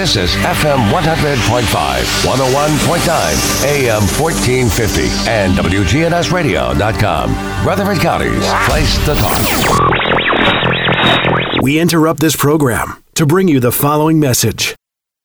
This 0.00 0.16
is 0.16 0.30
FM 0.30 0.80
100.5, 0.92 2.24
101.9, 2.24 3.64
AM 3.66 4.00
1450, 4.00 5.28
and 5.28 5.52
WGNSradio.com. 5.52 7.34
Rutherford 7.66 7.98
County's 7.98 8.48
place 8.64 8.96
to 9.04 9.14
talk. 9.14 9.38
We 11.60 11.78
interrupt 11.78 12.20
this 12.20 12.34
program 12.34 13.04
to 13.12 13.26
bring 13.26 13.48
you 13.48 13.60
the 13.60 13.72
following 13.72 14.18
message. 14.18 14.74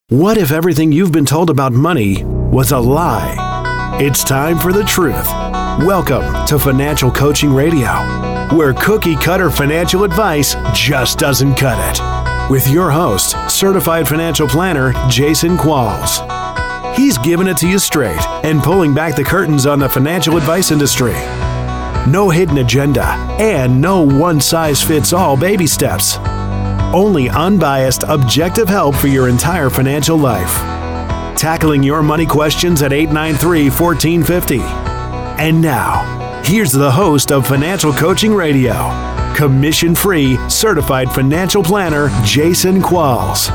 What 0.09 0.37
if 0.37 0.51
everything 0.51 0.91
you've 0.91 1.13
been 1.13 1.25
told 1.25 1.49
about 1.49 1.71
money 1.71 2.25
was 2.25 2.73
a 2.73 2.79
lie? 2.79 3.97
It's 4.01 4.25
time 4.25 4.59
for 4.59 4.73
the 4.73 4.83
truth. 4.83 5.25
Welcome 5.87 6.45
to 6.47 6.59
Financial 6.59 7.09
Coaching 7.09 7.53
Radio, 7.53 7.93
where 8.53 8.73
cookie 8.73 9.15
cutter 9.15 9.49
financial 9.49 10.03
advice 10.03 10.57
just 10.73 11.17
doesn't 11.17 11.55
cut 11.55 11.79
it. 11.79 12.24
With 12.47 12.67
your 12.67 12.91
host, 12.91 13.35
certified 13.49 14.07
financial 14.07 14.47
planner 14.47 14.93
Jason 15.09 15.57
Qualls. 15.57 16.21
He's 16.95 17.17
giving 17.17 17.47
it 17.47 17.57
to 17.57 17.67
you 17.67 17.79
straight 17.79 18.21
and 18.45 18.61
pulling 18.61 18.93
back 18.93 19.15
the 19.15 19.23
curtains 19.23 19.65
on 19.65 19.79
the 19.79 19.89
financial 19.89 20.37
advice 20.37 20.69
industry. 20.69 21.13
No 22.07 22.29
hidden 22.29 22.59
agenda 22.59 23.05
and 23.39 23.81
no 23.81 24.03
one 24.03 24.39
size 24.39 24.83
fits 24.83 25.11
all 25.11 25.35
baby 25.35 25.65
steps. 25.65 26.17
Only 26.93 27.29
unbiased, 27.29 28.03
objective 28.07 28.69
help 28.69 28.93
for 28.95 29.07
your 29.07 29.27
entire 29.27 29.71
financial 29.71 30.15
life. 30.15 30.53
Tackling 31.35 31.81
your 31.81 32.03
money 32.03 32.27
questions 32.27 32.83
at 32.83 32.93
893 32.93 33.71
1450. 33.71 34.59
And 35.41 35.63
now, 35.63 36.41
here's 36.43 36.71
the 36.71 36.91
host 36.91 37.31
of 37.31 37.47
Financial 37.47 37.91
Coaching 37.91 38.35
Radio, 38.35 39.14
commission 39.35 39.93
free, 39.93 40.37
certified 40.49 41.11
financial 41.11 41.61
planner 41.61 42.09
Jason 42.23 42.81
Qualls. 42.81 43.49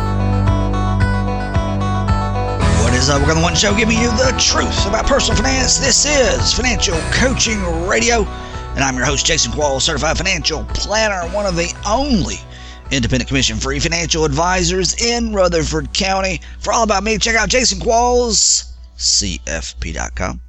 What 2.83 2.93
is 2.95 3.09
up? 3.09 3.27
We're 3.27 3.35
the 3.35 3.41
one 3.41 3.55
show 3.55 3.75
giving 3.75 3.97
you 3.97 4.11
the 4.11 4.35
truth 4.39 4.87
about 4.87 5.07
personal 5.07 5.41
finance. 5.41 5.79
This 5.79 6.05
is 6.05 6.53
Financial 6.53 6.97
Coaching 7.13 7.61
Radio, 7.89 8.25
and 8.75 8.85
I'm 8.85 8.95
your 8.95 9.07
host, 9.07 9.25
Jason 9.25 9.53
Qualls, 9.53 9.83
certified 9.83 10.19
financial 10.19 10.65
planner, 10.75 11.23
one 11.35 11.47
of 11.47 11.57
the 11.57 11.73
only 11.89 12.37
independent 12.91 13.29
commission 13.29 13.57
free 13.57 13.79
financial 13.79 14.25
advisors 14.25 15.01
in 15.03 15.33
Rutherford 15.33 15.95
County. 15.95 16.41
For 16.59 16.73
all 16.73 16.83
about 16.83 17.05
me, 17.05 17.17
check 17.17 17.37
out 17.37 17.49
Jason 17.49 17.79
Qualls, 17.79 18.73
CFP.com. 18.99 20.41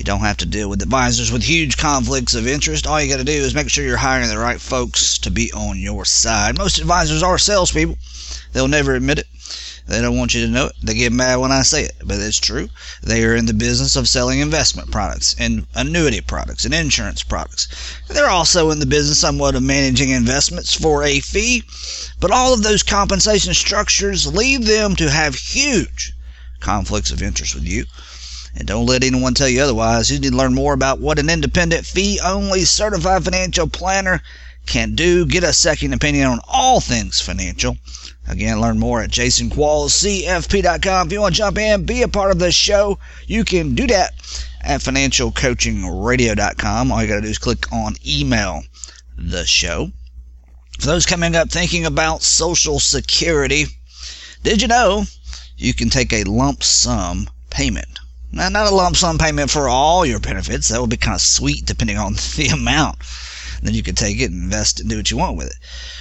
You 0.00 0.04
don't 0.04 0.20
have 0.20 0.38
to 0.38 0.46
deal 0.46 0.70
with 0.70 0.80
advisors 0.80 1.30
with 1.30 1.42
huge 1.42 1.76
conflicts 1.76 2.32
of 2.32 2.46
interest. 2.46 2.86
All 2.86 2.98
you 3.02 3.10
got 3.10 3.18
to 3.18 3.24
do 3.24 3.32
is 3.32 3.54
make 3.54 3.68
sure 3.68 3.84
you're 3.84 3.98
hiring 3.98 4.30
the 4.30 4.38
right 4.38 4.58
folks 4.58 5.18
to 5.18 5.30
be 5.30 5.52
on 5.52 5.78
your 5.78 6.06
side. 6.06 6.56
Most 6.56 6.78
advisors 6.78 7.22
are 7.22 7.36
salespeople. 7.36 7.98
They'll 8.54 8.66
never 8.66 8.94
admit 8.94 9.18
it. 9.18 9.26
They 9.86 10.00
don't 10.00 10.16
want 10.16 10.32
you 10.32 10.46
to 10.46 10.50
know 10.50 10.68
it. 10.68 10.76
They 10.82 10.94
get 10.94 11.12
mad 11.12 11.36
when 11.36 11.52
I 11.52 11.60
say 11.60 11.84
it, 11.84 11.96
but 12.02 12.18
it's 12.18 12.40
true. 12.40 12.70
They 13.02 13.22
are 13.24 13.36
in 13.36 13.44
the 13.44 13.52
business 13.52 13.94
of 13.94 14.08
selling 14.08 14.40
investment 14.40 14.90
products 14.90 15.36
and 15.38 15.66
annuity 15.74 16.22
products 16.22 16.64
and 16.64 16.72
insurance 16.72 17.22
products. 17.22 17.68
They're 18.08 18.30
also 18.30 18.70
in 18.70 18.78
the 18.78 18.86
business 18.86 19.18
somewhat 19.18 19.54
of 19.54 19.62
managing 19.62 20.08
investments 20.08 20.72
for 20.72 21.02
a 21.02 21.20
fee, 21.20 21.62
but 22.18 22.30
all 22.30 22.54
of 22.54 22.62
those 22.62 22.82
compensation 22.82 23.52
structures 23.52 24.26
lead 24.26 24.62
them 24.62 24.96
to 24.96 25.10
have 25.10 25.34
huge 25.34 26.14
conflicts 26.58 27.10
of 27.10 27.22
interest 27.22 27.54
with 27.54 27.64
you. 27.64 27.84
And 28.54 28.66
don't 28.66 28.86
let 28.86 29.04
anyone 29.04 29.34
tell 29.34 29.48
you 29.48 29.62
otherwise. 29.62 30.10
You 30.10 30.18
need 30.18 30.30
to 30.30 30.36
learn 30.36 30.54
more 30.54 30.74
about 30.74 31.00
what 31.00 31.18
an 31.18 31.30
independent 31.30 31.86
fee 31.86 32.20
only 32.24 32.64
certified 32.64 33.24
financial 33.24 33.68
planner 33.68 34.22
can 34.66 34.94
do. 34.94 35.26
Get 35.26 35.44
a 35.44 35.52
second 35.52 35.92
opinion 35.92 36.26
on 36.26 36.40
all 36.48 36.80
things 36.80 37.20
financial. 37.20 37.76
Again, 38.28 38.60
learn 38.60 38.78
more 38.78 39.02
at 39.02 39.10
jasonquallscfp.com. 39.10 41.06
If 41.06 41.12
you 41.12 41.20
want 41.20 41.34
to 41.34 41.38
jump 41.38 41.58
in, 41.58 41.84
be 41.84 42.02
a 42.02 42.08
part 42.08 42.30
of 42.30 42.38
the 42.38 42.52
show, 42.52 42.98
you 43.26 43.44
can 43.44 43.74
do 43.74 43.86
that 43.88 44.12
at 44.62 44.80
financialcoachingradio.com. 44.80 46.92
All 46.92 47.02
you 47.02 47.08
got 47.08 47.16
to 47.16 47.22
do 47.22 47.28
is 47.28 47.38
click 47.38 47.72
on 47.72 47.96
email 48.06 48.62
the 49.16 49.44
show. 49.46 49.90
For 50.78 50.86
those 50.86 51.06
coming 51.06 51.34
up 51.36 51.50
thinking 51.50 51.84
about 51.84 52.22
Social 52.22 52.78
Security, 52.78 53.66
did 54.42 54.62
you 54.62 54.68
know 54.68 55.04
you 55.56 55.74
can 55.74 55.90
take 55.90 56.12
a 56.12 56.22
lump 56.24 56.62
sum 56.62 57.28
payment? 57.50 57.98
Now, 58.32 58.48
not 58.48 58.70
a 58.70 58.74
lump 58.74 58.96
sum 58.96 59.18
payment 59.18 59.50
for 59.50 59.68
all 59.68 60.06
your 60.06 60.20
benefits. 60.20 60.68
That 60.68 60.80
would 60.80 60.90
be 60.90 60.96
kind 60.96 61.14
of 61.16 61.20
sweet 61.20 61.66
depending 61.66 61.98
on 61.98 62.14
the 62.36 62.48
amount. 62.52 62.98
Then 63.62 63.74
you 63.74 63.82
could 63.82 63.96
take 63.96 64.20
it 64.20 64.30
and 64.30 64.44
invest 64.44 64.80
and 64.80 64.88
do 64.88 64.96
what 64.96 65.10
you 65.10 65.16
want 65.16 65.36
with 65.36 65.48
it. 65.48 65.56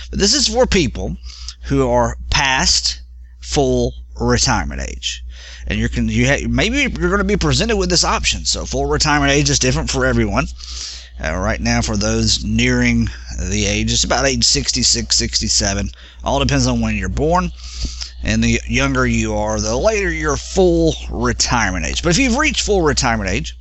But 0.10 0.20
this 0.20 0.34
is 0.34 0.48
for 0.48 0.66
people 0.66 1.18
who 1.64 1.90
are 1.90 2.18
past 2.30 3.02
full 3.40 3.94
retirement 4.20 4.82
age. 4.82 5.24
And 5.68 5.80
you're 5.80 5.90
you 5.90 6.28
ha- 6.28 6.48
maybe 6.48 6.78
you're 6.78 7.10
going 7.10 7.18
to 7.18 7.24
be 7.24 7.38
presented 7.38 7.78
with 7.78 7.90
this 7.90 8.04
option. 8.04 8.46
So 8.46 8.66
full 8.66 8.86
retirement 8.86 9.32
age 9.32 9.50
is 9.50 9.60
different 9.60 9.90
for 9.90 10.06
everyone. 10.06 10.48
Uh, 11.22 11.36
right 11.36 11.60
now, 11.60 11.82
for 11.82 11.98
those 11.98 12.46
nearing 12.46 13.10
the 13.38 13.66
age, 13.66 13.92
it's 13.92 14.06
about 14.06 14.26
age 14.26 14.46
66, 14.46 15.14
67. 15.16 15.92
All 16.24 16.40
depends 16.40 16.66
on 16.66 16.80
when 16.80 16.96
you're 16.96 17.10
born. 17.10 17.52
And 18.24 18.44
the 18.44 18.62
younger 18.68 19.08
you 19.08 19.36
are, 19.36 19.60
the 19.60 19.78
later 19.78 20.12
your 20.12 20.38
full 20.38 20.94
retirement 21.10 21.86
age. 21.86 22.04
But 22.04 22.10
if 22.10 22.18
you've 22.18 22.38
reached 22.38 22.62
full 22.62 22.82
retirement 22.82 23.30
age, 23.30 23.58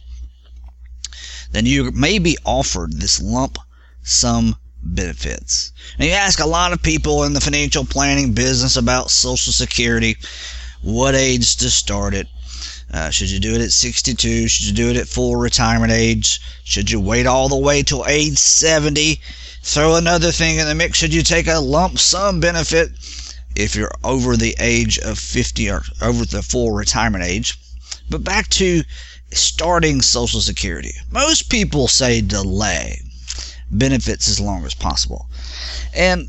then 1.52 1.64
you 1.64 1.91
may 1.92 2.19
be 2.19 2.36
offered 2.44 2.92
this 2.94 3.20
lump 3.22 3.58
sum 4.02 4.56
benefits. 4.82 5.72
Now, 5.98 6.06
you 6.06 6.12
ask 6.12 6.41
a 6.41 6.46
lot 6.46 6.72
of 6.72 6.82
people 6.82 7.24
in 7.24 7.32
the 7.32 7.41
financial 7.41 7.84
planning 7.84 8.32
business 8.32 8.76
about 8.76 9.10
Social 9.10 9.52
Security, 9.52 10.16
what 10.82 11.14
age 11.14 11.56
to 11.56 11.70
start 11.70 12.14
it. 12.14 12.28
Uh, 12.92 13.10
should 13.10 13.30
you 13.30 13.38
do 13.38 13.54
it 13.54 13.60
at 13.60 13.72
62? 13.72 14.48
Should 14.48 14.66
you 14.66 14.72
do 14.72 14.90
it 14.90 14.96
at 14.96 15.08
full 15.08 15.36
retirement 15.36 15.92
age? 15.92 16.40
Should 16.64 16.90
you 16.90 17.00
wait 17.00 17.26
all 17.26 17.48
the 17.48 17.56
way 17.56 17.82
till 17.82 18.06
age 18.06 18.38
70? 18.38 19.20
Throw 19.62 19.96
another 19.96 20.32
thing 20.32 20.58
in 20.58 20.66
the 20.66 20.75
mix. 20.75 20.96
Should 20.96 21.12
you 21.12 21.22
take 21.22 21.46
a 21.48 21.58
lump 21.58 21.98
sum 21.98 22.40
benefit 22.40 22.90
if 23.58 23.74
you're 23.74 23.92
over 24.04 24.36
the 24.36 24.54
age 24.60 24.98
of 25.00 25.19
50 25.19 25.70
or 25.70 25.82
over 26.00 26.24
the 26.24 26.42
full 26.42 26.70
retirement 26.70 27.24
age? 27.24 27.58
But 28.08 28.24
back 28.24 28.48
to 28.50 28.84
starting 29.32 30.00
Social 30.00 30.41
Security. 30.41 30.94
Most 31.10 31.50
people 31.50 31.88
say 31.88 32.20
delay 32.20 33.02
benefits 33.70 34.28
as 34.28 34.41
long 34.41 34.64
as 34.64 34.74
possible. 34.74 35.28
And 35.94 36.28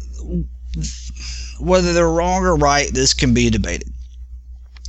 whether 1.59 1.93
they're 1.93 2.09
wrong 2.09 2.43
or 2.43 2.55
right, 2.55 2.93
this 2.93 3.13
can 3.13 3.33
be 3.33 3.49
debated. 3.49 3.93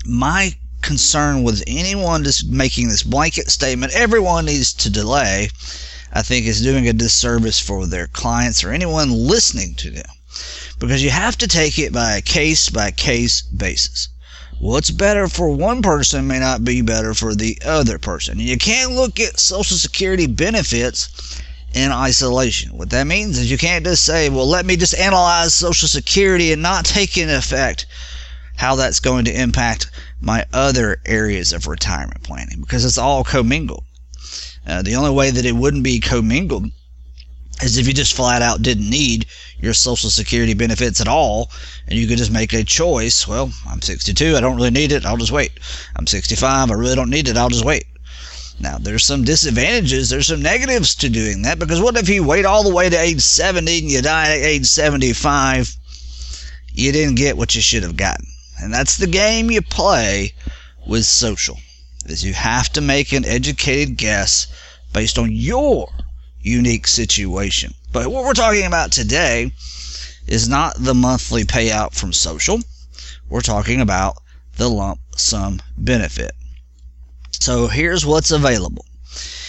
My 0.05 0.55
concern 0.83 1.43
with 1.43 1.63
anyone 1.67 2.25
just 2.25 2.49
making 2.49 2.89
this 2.89 3.03
blanket 3.03 3.51
statement, 3.51 3.93
everyone 3.93 4.47
needs 4.47 4.73
to 4.73 4.91
delay, 4.91 5.51
I 6.13 6.23
think 6.23 6.47
is 6.47 6.63
doing 6.63 6.89
a 6.89 6.93
disservice 6.93 7.61
for 7.61 7.87
their 7.87 8.07
clients 8.09 8.65
or 8.65 8.73
anyone 8.73 9.11
listening 9.11 9.75
to 9.75 9.91
them. 9.91 10.07
Because 10.81 11.05
you 11.05 11.11
have 11.11 11.37
to 11.39 11.47
take 11.47 11.79
it 11.79 11.93
by 11.93 12.17
a 12.17 12.23
case 12.23 12.71
by 12.71 12.91
case 12.91 13.43
basis. 13.43 14.09
What's 14.59 14.91
better 14.91 15.29
for 15.29 15.51
one 15.51 15.83
person 15.83 16.27
may 16.27 16.39
not 16.41 16.65
be 16.65 16.81
better 16.81 17.15
for 17.15 17.35
the 17.35 17.61
other 17.65 17.99
person. 17.99 18.41
You 18.41 18.57
can't 18.57 18.93
look 18.93 19.21
at 19.21 19.39
Social 19.39 19.77
Security 19.77 20.27
benefits 20.27 21.41
in 21.75 21.93
isolation. 21.93 22.77
What 22.77 22.91
that 22.91 23.07
means 23.07 23.39
is 23.39 23.51
you 23.51 23.59
can't 23.59 23.85
just 23.85 24.05
say, 24.05 24.29
well, 24.31 24.47
let 24.47 24.67
me 24.67 24.77
just 24.77 24.95
analyze 24.95 25.55
Social 25.55 25.87
Security 25.87 26.53
and 26.53 26.63
not 26.63 26.85
take 26.85 27.17
into 27.17 27.37
effect 27.37 27.87
how 28.57 28.75
that's 28.75 29.01
going 29.01 29.27
to 29.27 29.41
impact 29.41 29.91
my 30.21 30.47
other 30.53 31.01
areas 31.07 31.53
of 31.53 31.67
retirement 31.67 32.23
planning 32.23 32.61
because 32.61 32.85
it's 32.85 32.99
all 32.99 33.23
commingled. 33.23 33.85
Uh, 34.67 34.83
the 34.83 34.97
only 34.97 35.11
way 35.11 35.31
that 35.31 35.47
it 35.47 35.57
wouldn't 35.57 35.85
be 35.85 36.01
commingled 36.01 36.71
is 37.63 37.79
if 37.79 37.87
you 37.87 37.93
just 37.93 38.15
flat 38.15 38.43
out 38.43 38.63
didn't 38.63 38.89
need 38.89 39.27
your 39.59 39.75
Social 39.75 40.11
Security 40.11 40.55
benefits 40.55 41.01
at 41.01 41.09
all 41.09 41.51
and 41.87 41.99
you 41.99 42.07
could 42.07 42.19
just 42.19 42.33
make 42.33 42.53
a 42.53 42.65
choice. 42.65 43.29
Well, 43.29 43.53
I'm 43.69 43.83
62, 43.83 44.37
I 44.37 44.41
don't 44.41 44.57
really 44.57 44.71
need 44.71 44.93
it, 44.93 45.05
I'll 45.05 45.17
just 45.17 45.33
wait. 45.33 45.53
I'm 45.97 46.07
65, 46.07 46.71
I 46.71 46.75
really 46.75 46.95
don't 46.95 47.11
need 47.11 47.29
it, 47.29 47.37
I'll 47.37 47.49
just 47.49 47.65
wait. 47.65 47.85
Now, 48.59 48.77
there's 48.79 49.05
some 49.05 49.25
disadvantages, 49.25 50.11
there's 50.11 50.27
some 50.27 50.43
negatives 50.43 50.95
to 50.97 51.09
doing 51.09 51.43
that 51.43 51.59
because 51.59 51.81
what 51.81 51.97
if 51.97 52.09
you 52.09 52.23
wait 52.23 52.45
all 52.45 52.63
the 52.63 52.75
way 52.75 52.91
to 52.91 53.01
age 53.01 53.21
70 53.21 53.79
and 53.79 53.91
you 53.91 54.03
die 54.03 54.37
at 54.37 54.45
age 54.45 54.67
75? 54.67 55.77
You 56.73 56.93
didn't 56.93 57.15
get 57.15 57.37
what 57.37 57.55
you 57.55 57.63
should 57.63 57.83
have 57.83 57.97
gotten. 57.97 58.27
And 58.63 58.73
that's 58.73 58.99
the 58.99 59.07
game 59.07 59.51
you 59.51 59.63
play 59.63 60.35
with 60.87 61.05
social. 61.07 61.59
Is 62.07 62.25
you 62.25 62.35
have 62.35 62.71
to 62.73 62.81
make 62.81 63.13
an 63.13 63.25
educated 63.25 63.97
guess 63.97 64.47
based 64.93 65.19
on 65.19 65.33
your 65.33 65.89
unique 66.43 66.87
situation. 66.87 67.75
But 67.93 68.09
what 68.09 68.25
we're 68.25 68.35
talking 68.35 68.67
about 68.67 68.93
today 68.93 69.53
is 70.27 70.49
not 70.49 70.77
the 70.79 70.95
monthly 70.95 71.45
payout 71.45 71.95
from 71.95 72.13
social. 72.13 72.61
We're 73.29 73.41
talking 73.41 73.81
about 73.81 74.17
the 74.57 74.69
lump 74.69 75.01
sum 75.17 75.61
benefit. 75.77 76.33
So 77.31 77.69
here's 77.69 78.05
what's 78.05 78.31
available. 78.31 78.85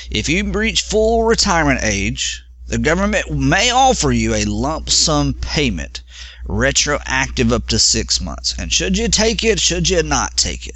If 0.09 0.27
you 0.27 0.51
reach 0.51 0.81
full 0.81 1.23
retirement 1.23 1.81
age, 1.83 2.43
the 2.67 2.77
government 2.77 3.31
may 3.31 3.69
offer 3.69 4.11
you 4.11 4.33
a 4.33 4.45
lump 4.45 4.89
sum 4.89 5.33
payment 5.33 6.01
retroactive 6.45 7.51
up 7.51 7.67
to 7.67 7.79
six 7.79 8.19
months. 8.19 8.55
And 8.57 8.71
should 8.71 8.97
you 8.97 9.07
take 9.07 9.43
it, 9.43 9.59
should 9.59 9.89
you 9.89 10.03
not 10.03 10.37
take 10.37 10.67
it? 10.67 10.75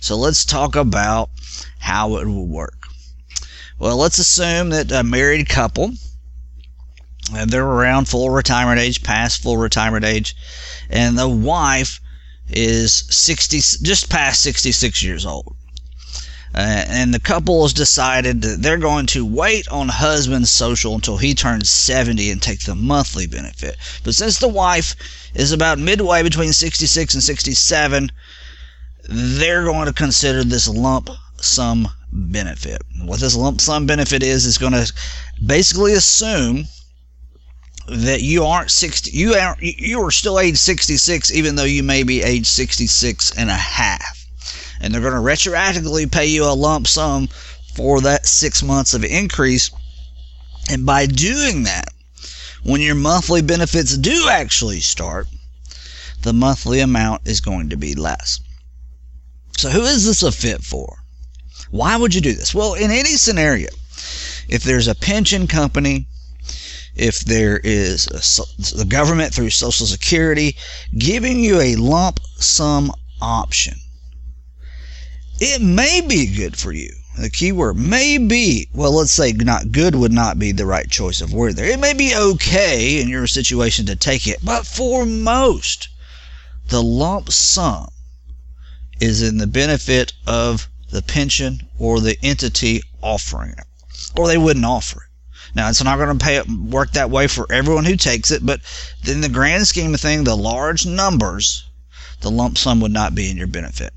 So 0.00 0.16
let's 0.16 0.44
talk 0.44 0.76
about 0.76 1.30
how 1.78 2.16
it 2.16 2.26
will 2.26 2.46
work. 2.46 2.79
Well, 3.80 3.96
let's 3.96 4.18
assume 4.18 4.68
that 4.70 4.92
a 4.92 5.02
married 5.02 5.48
couple, 5.48 5.94
they're 7.46 7.64
around 7.64 8.08
full 8.08 8.28
retirement 8.28 8.78
age, 8.78 9.02
past 9.02 9.42
full 9.42 9.56
retirement 9.56 10.04
age, 10.04 10.36
and 10.90 11.18
the 11.18 11.26
wife 11.26 11.98
is 12.50 12.92
60, 12.92 13.56
just 13.82 14.10
past 14.10 14.42
66 14.42 15.02
years 15.02 15.24
old. 15.24 15.56
Uh, 16.54 16.84
and 16.88 17.14
the 17.14 17.20
couple 17.20 17.62
has 17.62 17.72
decided 17.72 18.42
that 18.42 18.60
they're 18.60 18.76
going 18.76 19.06
to 19.06 19.24
wait 19.24 19.66
on 19.68 19.88
husband's 19.88 20.50
social 20.50 20.94
until 20.94 21.16
he 21.16 21.32
turns 21.34 21.70
70 21.70 22.30
and 22.30 22.42
take 22.42 22.60
the 22.60 22.74
monthly 22.74 23.26
benefit. 23.26 23.78
But 24.04 24.14
since 24.14 24.38
the 24.38 24.48
wife 24.48 24.94
is 25.32 25.52
about 25.52 25.78
midway 25.78 26.22
between 26.22 26.52
66 26.52 27.14
and 27.14 27.22
67, 27.22 28.12
they're 29.08 29.64
going 29.64 29.86
to 29.86 29.94
consider 29.94 30.44
this 30.44 30.68
lump 30.68 31.08
sum 31.40 31.88
benefit. 32.12 32.82
What 33.02 33.20
this 33.20 33.36
lump 33.36 33.60
sum 33.60 33.86
benefit 33.86 34.22
is 34.22 34.44
is 34.44 34.58
going 34.58 34.72
to 34.72 34.92
basically 35.44 35.92
assume 35.94 36.66
that 37.88 38.22
you 38.22 38.44
aren't 38.44 38.70
60 38.70 39.10
you 39.10 39.34
are 39.34 39.56
you 39.58 40.00
are 40.00 40.12
still 40.12 40.38
age 40.38 40.56
66 40.56 41.32
even 41.32 41.56
though 41.56 41.64
you 41.64 41.82
may 41.82 42.04
be 42.04 42.22
age 42.22 42.46
66 42.46 43.32
and 43.36 43.50
a 43.50 43.54
half 43.54 44.20
and 44.80 44.94
they're 44.94 45.00
going 45.00 45.12
to 45.12 45.18
retroactively 45.20 46.10
pay 46.10 46.26
you 46.26 46.44
a 46.44 46.54
lump 46.54 46.86
sum 46.86 47.28
for 47.74 48.00
that 48.00 48.26
six 48.26 48.62
months 48.62 48.94
of 48.94 49.04
increase. 49.04 49.70
And 50.70 50.86
by 50.86 51.06
doing 51.06 51.64
that, 51.64 51.88
when 52.62 52.80
your 52.80 52.94
monthly 52.94 53.42
benefits 53.42 53.96
do 53.96 54.28
actually 54.28 54.80
start, 54.80 55.28
the 56.22 56.32
monthly 56.32 56.80
amount 56.80 57.26
is 57.26 57.40
going 57.40 57.70
to 57.70 57.76
be 57.76 57.94
less. 57.94 58.40
So, 59.56 59.70
who 59.70 59.82
is 59.84 60.04
this 60.04 60.22
a 60.22 60.32
fit 60.32 60.62
for? 60.62 60.99
Why 61.70 61.96
would 61.96 62.14
you 62.14 62.20
do 62.20 62.32
this? 62.32 62.54
Well, 62.54 62.74
in 62.74 62.90
any 62.90 63.16
scenario, 63.16 63.68
if 64.48 64.62
there's 64.64 64.88
a 64.88 64.94
pension 64.94 65.46
company, 65.46 66.06
if 66.96 67.20
there 67.20 67.58
is 67.58 68.06
a, 68.08 68.76
the 68.76 68.84
government 68.84 69.32
through 69.32 69.50
Social 69.50 69.86
Security 69.86 70.56
giving 70.98 71.40
you 71.40 71.60
a 71.60 71.76
lump 71.76 72.20
sum 72.36 72.92
option, 73.22 73.78
it 75.38 75.62
may 75.62 76.00
be 76.00 76.26
good 76.26 76.56
for 76.56 76.72
you. 76.72 76.92
The 77.18 77.30
key 77.30 77.52
word 77.52 77.76
may 77.76 78.18
be, 78.18 78.68
well, 78.72 78.92
let's 78.92 79.12
say 79.12 79.32
not 79.32 79.72
good 79.72 79.94
would 79.94 80.12
not 80.12 80.38
be 80.38 80.52
the 80.52 80.66
right 80.66 80.90
choice 80.90 81.20
of 81.20 81.32
word 81.32 81.56
there. 81.56 81.66
It 81.66 81.78
may 81.78 81.92
be 81.92 82.14
okay 82.16 83.00
in 83.00 83.08
your 83.08 83.26
situation 83.26 83.86
to 83.86 83.96
take 83.96 84.26
it, 84.26 84.38
but 84.42 84.66
for 84.66 85.04
most, 85.04 85.88
the 86.68 86.82
lump 86.82 87.30
sum 87.30 87.88
is 89.00 89.22
in 89.22 89.38
the 89.38 89.46
benefit 89.46 90.12
of 90.26 90.68
the 90.90 91.02
pension 91.02 91.68
or 91.78 92.00
the 92.00 92.18
entity 92.22 92.82
offering 93.02 93.50
it, 93.50 93.64
or 94.16 94.26
they 94.26 94.38
wouldn't 94.38 94.64
offer 94.64 95.02
it. 95.02 95.10
Now, 95.54 95.68
it's 95.68 95.82
not 95.82 95.96
going 95.96 96.16
to 96.16 96.24
pay 96.24 96.42
work 96.42 96.92
that 96.92 97.10
way 97.10 97.26
for 97.26 97.50
everyone 97.50 97.84
who 97.84 97.96
takes 97.96 98.30
it, 98.30 98.46
but 98.46 98.60
in 99.08 99.20
the 99.20 99.28
grand 99.28 99.66
scheme 99.66 99.94
of 99.94 100.00
things, 100.00 100.24
the 100.24 100.36
large 100.36 100.86
numbers, 100.86 101.64
the 102.20 102.30
lump 102.30 102.56
sum 102.56 102.80
would 102.80 102.92
not 102.92 103.14
be 103.14 103.30
in 103.30 103.36
your 103.36 103.48
benefit. 103.48 103.92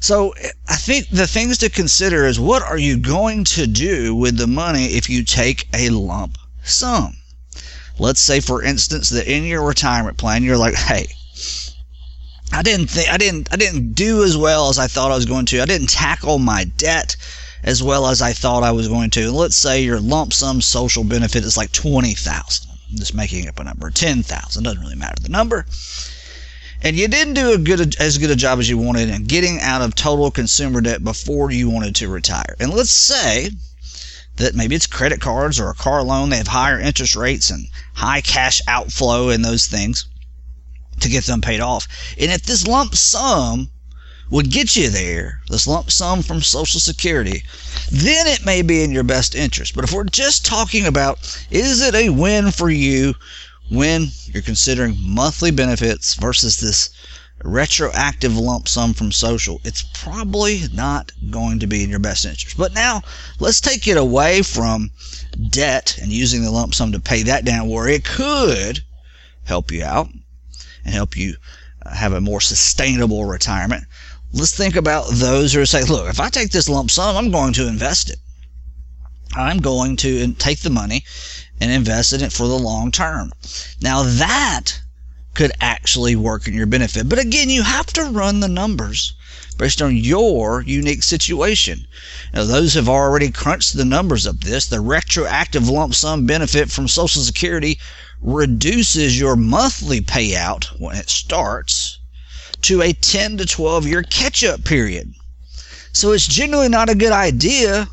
So 0.00 0.34
I 0.68 0.76
think 0.76 1.08
the 1.08 1.26
things 1.26 1.58
to 1.58 1.70
consider 1.70 2.26
is 2.26 2.38
what 2.38 2.62
are 2.62 2.78
you 2.78 2.98
going 2.98 3.44
to 3.44 3.66
do 3.66 4.14
with 4.14 4.36
the 4.36 4.46
money 4.46 4.86
if 4.86 5.08
you 5.08 5.24
take 5.24 5.68
a 5.72 5.88
lump 5.88 6.38
sum? 6.62 7.16
Let's 7.98 8.20
say, 8.20 8.40
for 8.40 8.62
instance, 8.62 9.08
that 9.08 9.26
in 9.26 9.44
your 9.44 9.64
retirement 9.64 10.18
plan, 10.18 10.44
you're 10.44 10.56
like, 10.56 10.74
hey, 10.74 11.08
I 12.52 12.62
didn't 12.62 12.88
think 12.88 13.12
I 13.12 13.16
didn't 13.16 13.52
I 13.52 13.56
didn't 13.56 13.92
do 13.92 14.24
as 14.24 14.36
well 14.36 14.68
as 14.68 14.78
I 14.78 14.86
thought 14.86 15.12
I 15.12 15.16
was 15.16 15.26
going 15.26 15.46
to. 15.46 15.60
I 15.60 15.66
didn't 15.66 15.90
tackle 15.90 16.38
my 16.38 16.64
debt 16.64 17.16
as 17.62 17.82
well 17.82 18.06
as 18.06 18.22
I 18.22 18.32
thought 18.32 18.62
I 18.62 18.72
was 18.72 18.88
going 18.88 19.10
to. 19.10 19.30
Let's 19.32 19.56
say 19.56 19.82
your 19.82 20.00
lump 20.00 20.32
sum 20.32 20.60
social 20.60 21.04
benefit 21.04 21.44
is 21.44 21.56
like 21.56 21.72
twenty 21.72 22.14
thousand. 22.14 22.70
Just 22.94 23.14
making 23.14 23.48
up 23.48 23.58
a 23.60 23.64
number. 23.64 23.90
Ten 23.90 24.22
thousand 24.22 24.64
doesn't 24.64 24.80
really 24.80 24.96
matter 24.96 25.22
the 25.22 25.28
number 25.28 25.66
and 26.82 26.96
you 26.96 27.08
didn't 27.08 27.34
do 27.34 27.52
a 27.52 27.58
good 27.58 27.96
as 28.00 28.18
good 28.18 28.30
a 28.30 28.36
job 28.36 28.58
as 28.58 28.68
you 28.70 28.78
wanted 28.78 29.10
in 29.10 29.24
getting 29.24 29.60
out 29.60 29.82
of 29.82 29.94
total 29.94 30.30
consumer 30.30 30.80
debt 30.80 31.02
before 31.02 31.50
you 31.50 31.68
wanted 31.68 31.94
to 31.96 32.08
retire. 32.08 32.54
And 32.60 32.72
let's 32.72 32.90
say 32.90 33.50
that 34.36 34.54
maybe 34.54 34.76
it's 34.76 34.86
credit 34.86 35.20
cards 35.20 35.58
or 35.58 35.68
a 35.68 35.74
car 35.74 36.02
loan, 36.04 36.30
they 36.30 36.36
have 36.36 36.46
higher 36.46 36.78
interest 36.78 37.16
rates 37.16 37.50
and 37.50 37.66
high 37.94 38.20
cash 38.20 38.60
outflow 38.68 39.30
and 39.30 39.44
those 39.44 39.66
things 39.66 40.06
to 41.00 41.08
get 41.08 41.24
them 41.24 41.40
paid 41.40 41.60
off. 41.60 41.86
And 42.18 42.30
if 42.30 42.42
this 42.42 42.66
lump 42.66 42.94
sum 42.94 43.70
would 44.30 44.50
get 44.50 44.76
you 44.76 44.90
there, 44.90 45.40
this 45.48 45.66
lump 45.66 45.90
sum 45.90 46.22
from 46.22 46.42
Social 46.42 46.80
Security, 46.80 47.42
then 47.90 48.26
it 48.26 48.44
may 48.44 48.62
be 48.62 48.82
in 48.82 48.90
your 48.90 49.04
best 49.04 49.34
interest. 49.34 49.74
But 49.74 49.84
if 49.84 49.92
we're 49.92 50.04
just 50.04 50.44
talking 50.44 50.86
about 50.86 51.18
is 51.50 51.80
it 51.80 51.94
a 51.94 52.10
win 52.10 52.50
for 52.50 52.68
you 52.68 53.14
when 53.70 54.08
you're 54.26 54.42
considering 54.42 54.96
monthly 55.00 55.50
benefits 55.50 56.14
versus 56.14 56.58
this 56.58 56.90
retroactive 57.44 58.36
lump 58.36 58.68
sum 58.68 58.92
from 58.92 59.12
social, 59.12 59.60
it's 59.64 59.84
probably 59.94 60.62
not 60.74 61.12
going 61.30 61.58
to 61.60 61.66
be 61.66 61.82
in 61.82 61.90
your 61.90 61.98
best 61.98 62.24
interest. 62.24 62.56
But 62.56 62.74
now 62.74 63.02
let's 63.38 63.60
take 63.60 63.86
it 63.86 63.96
away 63.96 64.42
from 64.42 64.90
debt 65.48 65.96
and 66.02 66.12
using 66.12 66.42
the 66.42 66.50
lump 66.50 66.74
sum 66.74 66.92
to 66.92 67.00
pay 67.00 67.22
that 67.22 67.44
down 67.44 67.68
where 67.68 67.88
it 67.88 68.04
could 68.04 68.82
help 69.44 69.70
you 69.70 69.84
out 69.84 70.10
and 70.88 70.94
help 70.94 71.18
you 71.18 71.36
uh, 71.84 71.90
have 71.90 72.14
a 72.14 72.20
more 72.20 72.40
sustainable 72.40 73.26
retirement. 73.26 73.84
Let's 74.32 74.56
think 74.56 74.74
about 74.74 75.10
those 75.10 75.52
who 75.52 75.66
say, 75.66 75.84
look, 75.84 76.08
if 76.08 76.18
I 76.18 76.30
take 76.30 76.50
this 76.50 76.66
lump 76.66 76.90
sum, 76.90 77.14
I'm 77.14 77.30
going 77.30 77.52
to 77.54 77.68
invest 77.68 78.08
it. 78.08 78.18
I'm 79.34 79.58
going 79.58 79.96
to 79.96 80.32
take 80.32 80.60
the 80.60 80.70
money 80.70 81.04
and 81.60 81.70
invest 81.70 82.14
in 82.14 82.22
it 82.22 82.32
for 82.32 82.48
the 82.48 82.58
long 82.58 82.90
term. 82.90 83.32
Now 83.82 84.02
that 84.02 84.80
could 85.34 85.52
actually 85.60 86.16
work 86.16 86.48
in 86.48 86.54
your 86.54 86.64
benefit. 86.64 87.06
But 87.06 87.18
again, 87.18 87.50
you 87.50 87.62
have 87.64 87.92
to 87.92 88.04
run 88.04 88.40
the 88.40 88.48
numbers 88.48 89.12
based 89.58 89.82
on 89.82 89.94
your 89.94 90.62
unique 90.62 91.02
situation. 91.02 91.86
Now, 92.32 92.44
those 92.44 92.74
have 92.74 92.88
already 92.88 93.30
crunched 93.30 93.76
the 93.76 93.84
numbers 93.84 94.24
of 94.24 94.40
this. 94.40 94.64
The 94.64 94.80
retroactive 94.80 95.68
lump 95.68 95.94
sum 95.94 96.24
benefit 96.24 96.70
from 96.70 96.88
Social 96.88 97.22
Security 97.22 97.78
reduces 98.20 99.18
your 99.18 99.36
monthly 99.36 100.00
payout 100.00 100.64
when 100.80 100.96
it 100.96 101.08
starts 101.08 101.98
to 102.62 102.82
a 102.82 102.92
10 102.92 103.38
to 103.38 103.46
12 103.46 103.86
year 103.86 104.02
catch 104.02 104.42
up 104.44 104.64
period. 104.64 105.14
So 105.92 106.12
it's 106.12 106.26
generally 106.26 106.68
not 106.68 106.90
a 106.90 106.94
good 106.94 107.12
idea 107.12 107.88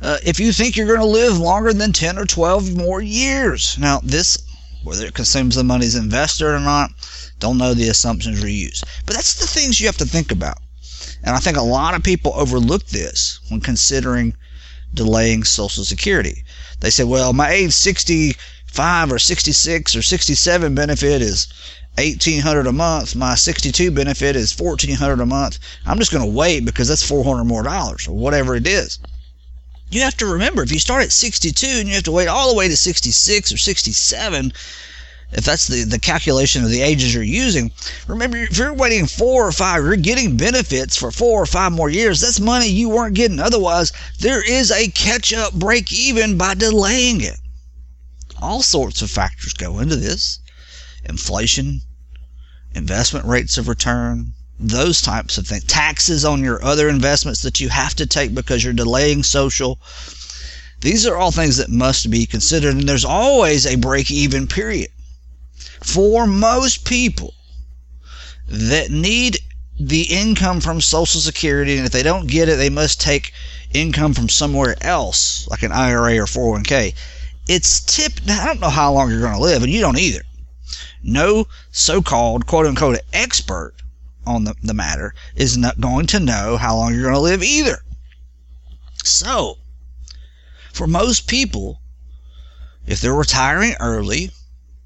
uh, 0.00 0.18
if 0.24 0.38
you 0.38 0.52
think 0.52 0.76
you're 0.76 0.86
going 0.86 0.98
to 0.98 1.06
live 1.06 1.38
longer 1.38 1.72
than 1.72 1.92
10 1.92 2.18
or 2.18 2.26
12 2.26 2.76
more 2.76 3.00
years. 3.00 3.76
Now, 3.78 4.00
this, 4.02 4.38
whether 4.82 5.06
it 5.06 5.14
consumes 5.14 5.54
the 5.54 5.64
money's 5.64 5.94
invested 5.94 6.46
or 6.46 6.60
not, 6.60 6.90
don't 7.38 7.58
know 7.58 7.74
the 7.74 7.88
assumptions 7.88 8.42
we 8.42 8.52
use. 8.52 8.84
But 9.06 9.14
that's 9.14 9.34
the 9.34 9.46
things 9.46 9.80
you 9.80 9.86
have 9.86 9.96
to 9.98 10.06
think 10.06 10.30
about. 10.30 10.58
And 11.22 11.34
I 11.34 11.38
think 11.38 11.56
a 11.56 11.62
lot 11.62 11.94
of 11.94 12.02
people 12.02 12.32
overlook 12.34 12.86
this 12.86 13.40
when 13.48 13.60
considering 13.60 14.34
delaying 14.92 15.44
Social 15.44 15.84
Security. 15.84 16.44
They 16.80 16.90
say, 16.90 17.04
well, 17.04 17.32
my 17.32 17.50
age 17.50 17.72
65 18.74 19.12
or 19.12 19.18
66 19.20 19.94
or 19.94 20.02
67 20.02 20.74
benefit 20.74 21.22
is 21.22 21.46
1800 21.96 22.66
a 22.66 22.72
month. 22.72 23.14
My 23.14 23.36
62 23.36 23.92
benefit 23.92 24.34
is 24.34 24.58
1400 24.58 25.20
a 25.20 25.26
month. 25.26 25.60
I'm 25.86 25.98
just 25.98 26.10
going 26.10 26.24
to 26.24 26.36
wait 26.36 26.64
because 26.64 26.88
that's 26.88 27.06
400 27.06 27.44
more 27.44 27.62
dollars 27.62 28.08
or 28.08 28.16
whatever 28.16 28.56
it 28.56 28.66
is 28.66 28.98
you 29.90 30.00
have 30.00 30.16
to 30.16 30.26
remember 30.26 30.62
if 30.62 30.72
you 30.72 30.80
start 30.80 31.04
at 31.04 31.12
62 31.12 31.66
and 31.66 31.86
you 31.88 31.94
have 31.94 32.02
to 32.04 32.10
wait 32.10 32.26
all 32.26 32.50
the 32.50 32.56
way 32.56 32.66
to 32.66 32.76
66 32.76 33.52
or 33.52 33.56
67 33.56 34.52
if 35.32 35.44
that's 35.44 35.68
the, 35.68 35.84
the 35.84 35.98
calculation 35.98 36.64
of 36.64 36.70
the 36.70 36.80
ages 36.80 37.14
you're 37.14 37.22
using 37.22 37.70
remember 38.08 38.38
if 38.38 38.58
you're 38.58 38.74
waiting 38.74 39.06
four 39.06 39.46
or 39.46 39.52
five 39.52 39.84
you're 39.84 39.94
getting 39.94 40.36
benefits 40.36 40.96
for 40.96 41.12
four 41.12 41.40
or 41.40 41.46
five 41.46 41.70
more 41.70 41.90
years 41.90 42.20
that's 42.20 42.40
money 42.40 42.68
you 42.68 42.88
weren't 42.88 43.14
getting 43.14 43.38
otherwise 43.38 43.92
there 44.18 44.42
is 44.42 44.72
a 44.72 44.88
catch 44.88 45.32
up 45.32 45.52
break 45.52 45.92
even 45.92 46.36
by 46.36 46.54
delaying 46.54 47.20
it 47.20 47.38
all 48.44 48.62
sorts 48.62 49.00
of 49.00 49.10
factors 49.10 49.54
go 49.54 49.78
into 49.78 49.96
this 49.96 50.38
inflation 51.06 51.80
investment 52.74 53.24
rates 53.24 53.56
of 53.56 53.68
return 53.68 54.34
those 54.60 55.00
types 55.00 55.38
of 55.38 55.46
things. 55.46 55.64
Taxes 55.64 56.24
on 56.24 56.42
your 56.42 56.62
other 56.62 56.88
investments 56.88 57.42
that 57.42 57.58
you 57.60 57.68
have 57.70 57.94
to 57.96 58.06
take 58.06 58.34
because 58.34 58.62
you're 58.62 58.72
delaying 58.72 59.22
social. 59.22 59.80
These 60.80 61.06
are 61.06 61.16
all 61.16 61.30
things 61.30 61.56
that 61.56 61.70
must 61.70 62.10
be 62.10 62.26
considered, 62.26 62.74
and 62.74 62.88
there's 62.88 63.04
always 63.04 63.66
a 63.66 63.76
break 63.76 64.10
even 64.10 64.46
period. 64.46 64.90
For 65.82 66.26
most 66.26 66.84
people 66.84 67.34
that 68.46 68.90
need 68.90 69.38
the 69.80 70.02
income 70.02 70.60
from 70.60 70.80
Social 70.80 71.20
Security, 71.20 71.76
and 71.76 71.86
if 71.86 71.92
they 71.92 72.02
don't 72.02 72.26
get 72.26 72.48
it, 72.48 72.56
they 72.56 72.70
must 72.70 73.00
take 73.00 73.32
income 73.72 74.14
from 74.14 74.28
somewhere 74.28 74.76
else, 74.80 75.48
like 75.48 75.62
an 75.62 75.72
IRA 75.72 76.18
or 76.18 76.26
401k. 76.26 76.94
It's 77.46 77.80
tip. 77.80 78.12
I 78.28 78.46
don't 78.46 78.60
know 78.60 78.70
how 78.70 78.92
long 78.92 79.10
you're 79.10 79.20
going 79.20 79.34
to 79.34 79.40
live, 79.40 79.62
and 79.62 79.70
you 79.70 79.80
don't 79.80 79.98
either. 79.98 80.22
No 81.02 81.46
so 81.70 82.00
called 82.00 82.46
quote 82.46 82.64
unquote 82.64 82.98
expert 83.12 83.74
on 84.26 84.44
the, 84.44 84.54
the 84.62 84.72
matter 84.72 85.14
is 85.36 85.56
not 85.56 85.80
going 85.80 86.06
to 86.06 86.20
know 86.20 86.56
how 86.56 86.76
long 86.76 86.94
you're 86.94 87.02
going 87.02 87.14
to 87.14 87.20
live 87.20 87.42
either. 87.42 87.84
So, 89.04 89.58
for 90.72 90.86
most 90.86 91.26
people, 91.26 91.82
if 92.86 93.02
they're 93.02 93.14
retiring 93.14 93.74
early, 93.78 94.30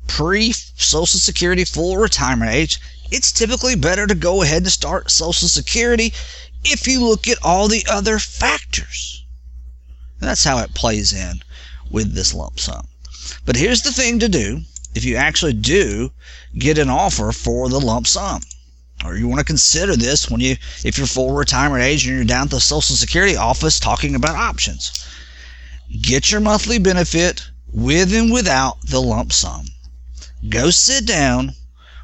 pre 0.09 0.53
Social 0.53 1.21
Security 1.21 1.65
full 1.65 1.97
retirement 1.97 2.51
age, 2.51 2.81
it's 3.13 3.31
typically 3.31 3.77
better 3.77 4.09
to 4.09 4.15
go 4.17 4.43
ahead 4.43 4.63
and 4.63 4.73
start 4.73 5.13
Social 5.13 5.47
Security 5.47 6.13
if 6.65 6.89
you 6.89 7.05
look 7.05 7.29
at 7.29 7.39
all 7.43 7.69
the 7.69 7.87
other 7.89 8.19
factors. 8.19 9.25
That's 10.19 10.43
how 10.43 10.59
it 10.59 10.75
plays 10.75 11.13
in 11.13 11.41
with 11.91 12.15
this 12.15 12.35
lump 12.35 12.59
sum. 12.61 12.87
But 13.45 13.57
here's 13.57 13.83
the 13.83 13.93
thing 13.93 14.19
to 14.21 14.29
do 14.29 14.63
if 14.95 15.05
you 15.05 15.17
actually 15.17 15.53
do 15.53 16.11
get 16.59 16.79
an 16.79 16.89
offer 16.89 17.33
for 17.33 17.69
the 17.69 17.81
lump 17.81 18.07
sum. 18.07 18.43
Or 19.05 19.17
you 19.17 19.29
want 19.29 19.39
to 19.39 19.45
consider 19.45 19.95
this 19.97 20.29
when 20.29 20.41
you 20.41 20.57
if 20.85 20.99
you're 20.99 21.07
full 21.07 21.33
retirement 21.33 21.85
age 21.85 22.07
and 22.07 22.17
you're 22.17 22.25
down 22.25 22.45
at 22.45 22.51
the 22.51 22.61
Social 22.61 22.97
Security 22.97 23.37
office 23.37 23.79
talking 23.79 24.15
about 24.15 24.35
options. 24.35 24.93
Get 26.03 26.31
your 26.31 26.41
monthly 26.41 26.79
benefit 26.79 27.49
with 27.73 28.13
and 28.13 28.33
without 28.33 28.81
the 28.83 29.01
lump 29.01 29.33
sum. 29.33 29.67
Go 30.49 30.71
sit 30.71 31.07
down 31.07 31.55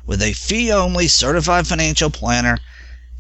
with 0.06 0.22
a 0.22 0.32
fee 0.32 0.70
only 0.72 1.08
certified 1.08 1.66
financial 1.66 2.10
planner, 2.10 2.58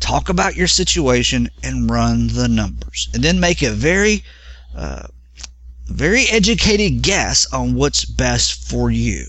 talk 0.00 0.28
about 0.28 0.56
your 0.56 0.66
situation, 0.66 1.50
and 1.62 1.90
run 1.90 2.28
the 2.28 2.48
numbers. 2.48 3.08
And 3.14 3.22
then 3.22 3.40
make 3.40 3.62
a 3.62 3.70
very, 3.70 4.24
uh, 4.74 5.08
very 5.86 6.24
educated 6.30 7.02
guess 7.02 7.46
on 7.52 7.74
what's 7.74 8.04
best 8.04 8.68
for 8.68 8.90
you. 8.90 9.26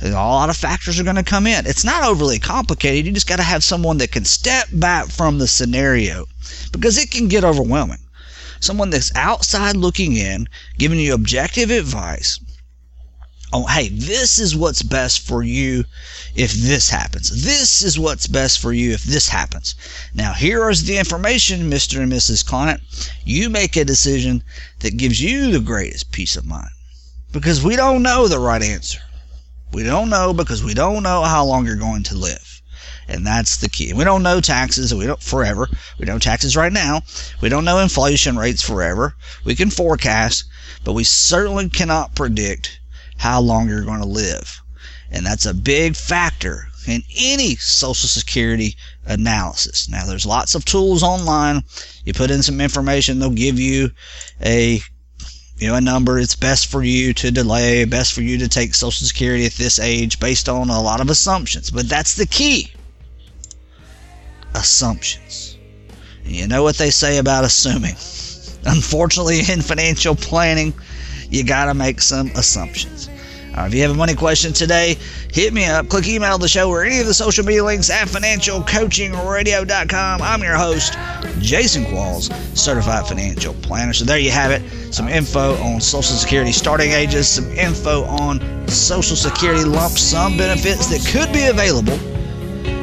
And 0.00 0.14
a 0.14 0.16
lot 0.16 0.50
of 0.50 0.56
factors 0.56 0.98
are 0.98 1.04
going 1.04 1.16
to 1.16 1.22
come 1.22 1.46
in. 1.46 1.66
It's 1.66 1.84
not 1.84 2.02
overly 2.02 2.38
complicated. 2.38 3.06
You 3.06 3.12
just 3.12 3.28
got 3.28 3.36
to 3.36 3.42
have 3.42 3.62
someone 3.62 3.98
that 3.98 4.10
can 4.10 4.24
step 4.24 4.68
back 4.72 5.08
from 5.08 5.38
the 5.38 5.46
scenario 5.46 6.26
because 6.72 6.98
it 6.98 7.10
can 7.10 7.28
get 7.28 7.44
overwhelming. 7.44 8.00
Someone 8.58 8.90
that's 8.90 9.14
outside 9.14 9.76
looking 9.76 10.16
in, 10.16 10.48
giving 10.78 10.98
you 10.98 11.14
objective 11.14 11.70
advice 11.70 12.40
oh, 13.52 13.66
hey, 13.66 13.88
this 13.88 14.38
is 14.38 14.56
what's 14.56 14.82
best 14.82 15.20
for 15.20 15.42
you 15.42 15.84
if 16.34 16.52
this 16.52 16.88
happens. 16.88 17.44
This 17.44 17.82
is 17.82 17.98
what's 17.98 18.26
best 18.26 18.58
for 18.58 18.72
you 18.72 18.92
if 18.92 19.04
this 19.04 19.28
happens. 19.28 19.74
Now, 20.14 20.32
here 20.32 20.70
is 20.70 20.84
the 20.84 20.96
information, 20.96 21.70
Mr. 21.70 22.00
and 22.00 22.10
Mrs. 22.10 22.46
Client. 22.46 22.80
You 23.24 23.50
make 23.50 23.76
a 23.76 23.84
decision 23.84 24.42
that 24.80 24.96
gives 24.96 25.20
you 25.20 25.50
the 25.50 25.60
greatest 25.60 26.12
peace 26.12 26.34
of 26.36 26.46
mind 26.46 26.70
because 27.30 27.62
we 27.62 27.76
don't 27.76 28.02
know 28.02 28.26
the 28.26 28.38
right 28.38 28.62
answer. 28.62 29.00
We 29.70 29.82
don't 29.82 30.08
know 30.08 30.32
because 30.32 30.64
we 30.64 30.74
don't 30.74 31.02
know 31.02 31.22
how 31.22 31.44
long 31.44 31.66
you're 31.66 31.76
going 31.76 32.04
to 32.04 32.14
live. 32.14 32.62
And 33.08 33.26
that's 33.26 33.56
the 33.56 33.68
key. 33.68 33.92
We 33.92 34.04
don't 34.04 34.22
know 34.22 34.40
taxes. 34.40 34.94
We 34.94 35.06
don't 35.06 35.22
forever. 35.22 35.68
We 35.98 36.06
know 36.06 36.18
taxes 36.18 36.56
right 36.56 36.72
now. 36.72 37.02
We 37.42 37.50
don't 37.50 37.64
know 37.64 37.80
inflation 37.80 38.38
rates 38.38 38.62
forever. 38.62 39.14
We 39.44 39.54
can 39.54 39.70
forecast, 39.70 40.44
but 40.84 40.94
we 40.94 41.04
certainly 41.04 41.68
cannot 41.68 42.14
predict 42.14 42.78
how 43.16 43.40
long 43.40 43.68
you're 43.68 43.84
going 43.84 44.00
to 44.00 44.06
live. 44.06 44.60
And 45.10 45.26
that's 45.26 45.46
a 45.46 45.54
big 45.54 45.94
factor 45.94 46.68
in 46.86 47.02
any 47.16 47.56
Social 47.56 48.08
Security 48.08 48.76
analysis. 49.06 49.88
Now, 49.88 50.06
there's 50.06 50.26
lots 50.26 50.54
of 50.54 50.64
tools 50.64 51.02
online. 51.02 51.64
You 52.04 52.12
put 52.12 52.30
in 52.30 52.42
some 52.42 52.60
information, 52.60 53.18
they'll 53.18 53.30
give 53.30 53.58
you 53.58 53.90
a 54.44 54.80
you 55.58 55.68
know 55.68 55.76
a 55.76 55.80
number. 55.80 56.18
It's 56.18 56.34
best 56.34 56.66
for 56.66 56.82
you 56.82 57.12
to 57.14 57.30
delay, 57.30 57.84
best 57.84 58.12
for 58.12 58.22
you 58.22 58.38
to 58.38 58.48
take 58.48 58.74
Social 58.74 59.06
Security 59.06 59.46
at 59.46 59.52
this 59.52 59.78
age, 59.78 60.18
based 60.18 60.48
on 60.48 60.70
a 60.70 60.82
lot 60.82 61.00
of 61.00 61.10
assumptions. 61.10 61.70
But 61.70 61.88
that's 61.88 62.14
the 62.14 62.26
key. 62.26 62.72
Assumptions. 64.54 65.56
And 66.24 66.34
you 66.34 66.48
know 66.48 66.62
what 66.62 66.78
they 66.78 66.90
say 66.90 67.18
about 67.18 67.44
assuming. 67.44 67.94
Unfortunately, 68.64 69.40
in 69.48 69.62
financial 69.62 70.14
planning, 70.14 70.72
you 71.32 71.44
got 71.44 71.66
to 71.66 71.74
make 71.74 72.00
some 72.00 72.28
assumptions. 72.36 73.08
Uh, 73.56 73.64
if 73.66 73.74
you 73.74 73.82
have 73.82 73.90
a 73.90 73.94
money 73.94 74.14
question 74.14 74.52
today, 74.52 74.96
hit 75.32 75.52
me 75.52 75.64
up. 75.66 75.88
Click 75.88 76.06
email 76.08 76.38
the 76.38 76.48
show 76.48 76.70
or 76.70 76.84
any 76.84 77.00
of 77.00 77.06
the 77.06 77.12
social 77.12 77.44
media 77.44 77.62
links 77.62 77.90
at 77.90 78.08
financialcoachingradio.com. 78.08 80.22
I'm 80.22 80.42
your 80.42 80.56
host, 80.56 80.94
Jason 81.38 81.84
Qualls, 81.84 82.32
certified 82.56 83.06
financial 83.06 83.52
planner. 83.54 83.92
So 83.92 84.06
there 84.06 84.18
you 84.18 84.30
have 84.30 84.50
it. 84.50 84.62
Some 84.94 85.06
info 85.08 85.54
on 85.56 85.82
Social 85.82 86.16
Security 86.16 86.52
starting 86.52 86.92
ages, 86.92 87.28
some 87.28 87.44
info 87.52 88.04
on 88.04 88.40
Social 88.68 89.16
Security 89.16 89.64
lump 89.64 89.98
sum 89.98 90.38
benefits 90.38 90.86
that 90.86 91.04
could 91.12 91.30
be 91.32 91.48
available 91.48 91.98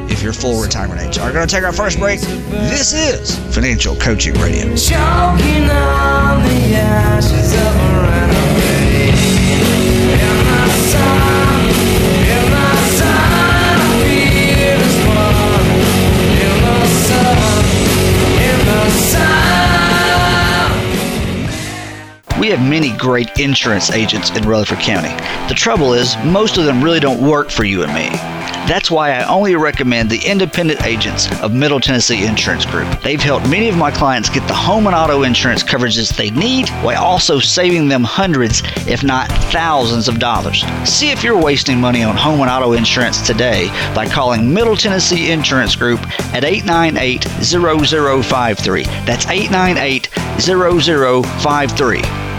if 0.08 0.22
you're 0.22 0.32
full 0.32 0.62
retirement 0.62 1.00
age. 1.00 1.18
We're 1.18 1.32
going 1.32 1.48
to 1.48 1.54
take 1.54 1.64
our 1.64 1.72
first 1.72 1.98
break. 1.98 2.20
This 2.20 2.92
is 2.92 3.36
Financial 3.54 3.96
Coaching 3.96 4.34
Radio. 4.34 4.76
We 22.50 22.56
have 22.56 22.68
many 22.68 22.90
great 22.96 23.38
insurance 23.38 23.92
agents 23.92 24.30
in 24.30 24.42
Rutherford 24.42 24.80
County. 24.80 25.10
The 25.46 25.54
trouble 25.54 25.94
is, 25.94 26.16
most 26.24 26.58
of 26.58 26.64
them 26.64 26.82
really 26.82 26.98
don't 26.98 27.24
work 27.24 27.48
for 27.48 27.62
you 27.62 27.84
and 27.84 27.94
me. 27.94 28.08
That's 28.66 28.90
why 28.90 29.12
I 29.12 29.22
only 29.28 29.54
recommend 29.54 30.10
the 30.10 30.18
independent 30.28 30.84
agents 30.84 31.30
of 31.42 31.54
Middle 31.54 31.78
Tennessee 31.78 32.26
Insurance 32.26 32.66
Group. 32.66 32.88
They've 33.02 33.20
helped 33.20 33.48
many 33.48 33.68
of 33.68 33.76
my 33.76 33.92
clients 33.92 34.28
get 34.28 34.44
the 34.48 34.54
home 34.54 34.88
and 34.88 34.96
auto 34.96 35.22
insurance 35.22 35.62
coverages 35.62 36.16
they 36.16 36.30
need 36.30 36.68
while 36.82 37.00
also 37.04 37.38
saving 37.38 37.86
them 37.86 38.02
hundreds, 38.02 38.64
if 38.88 39.04
not 39.04 39.30
thousands 39.52 40.08
of 40.08 40.18
dollars. 40.18 40.64
See 40.82 41.12
if 41.12 41.22
you're 41.22 41.40
wasting 41.40 41.80
money 41.80 42.02
on 42.02 42.16
home 42.16 42.40
and 42.40 42.50
auto 42.50 42.72
insurance 42.72 43.24
today 43.24 43.68
by 43.94 44.08
calling 44.08 44.52
Middle 44.52 44.74
Tennessee 44.74 45.30
Insurance 45.30 45.76
Group 45.76 46.00
at 46.34 46.42
898 46.42 47.22
0053. 47.44 48.82
That's 49.06 49.28
898 49.28 50.08
0053. 50.40 52.29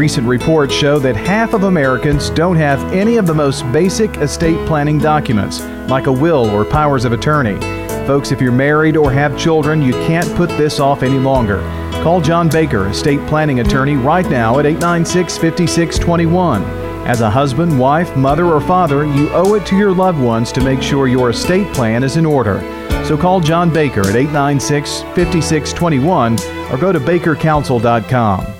Recent 0.00 0.26
reports 0.26 0.72
show 0.72 0.98
that 0.98 1.14
half 1.14 1.52
of 1.52 1.64
Americans 1.64 2.30
don't 2.30 2.56
have 2.56 2.80
any 2.90 3.18
of 3.18 3.26
the 3.26 3.34
most 3.34 3.70
basic 3.70 4.16
estate 4.16 4.66
planning 4.66 4.96
documents, 4.98 5.60
like 5.90 6.06
a 6.06 6.12
will 6.12 6.48
or 6.48 6.64
powers 6.64 7.04
of 7.04 7.12
attorney. 7.12 7.60
Folks, 8.06 8.32
if 8.32 8.40
you're 8.40 8.50
married 8.50 8.96
or 8.96 9.12
have 9.12 9.38
children, 9.38 9.82
you 9.82 9.92
can't 9.92 10.34
put 10.36 10.48
this 10.56 10.80
off 10.80 11.02
any 11.02 11.18
longer. 11.18 11.58
Call 12.02 12.22
John 12.22 12.48
Baker, 12.48 12.88
estate 12.88 13.20
planning 13.28 13.60
attorney, 13.60 13.96
right 13.96 14.24
now 14.30 14.58
at 14.58 14.64
896 14.64 15.36
5621. 15.36 16.64
As 17.06 17.20
a 17.20 17.28
husband, 17.28 17.78
wife, 17.78 18.16
mother, 18.16 18.46
or 18.46 18.62
father, 18.62 19.04
you 19.04 19.28
owe 19.34 19.52
it 19.52 19.66
to 19.66 19.76
your 19.76 19.92
loved 19.92 20.18
ones 20.18 20.50
to 20.52 20.64
make 20.64 20.80
sure 20.80 21.08
your 21.08 21.28
estate 21.28 21.70
plan 21.74 22.02
is 22.02 22.16
in 22.16 22.24
order. 22.24 22.60
So 23.04 23.18
call 23.18 23.40
John 23.40 23.70
Baker 23.70 24.00
at 24.00 24.16
896 24.16 25.02
5621 25.14 26.40
or 26.72 26.78
go 26.78 26.90
to 26.90 26.98
bakercounsel.com. 26.98 28.59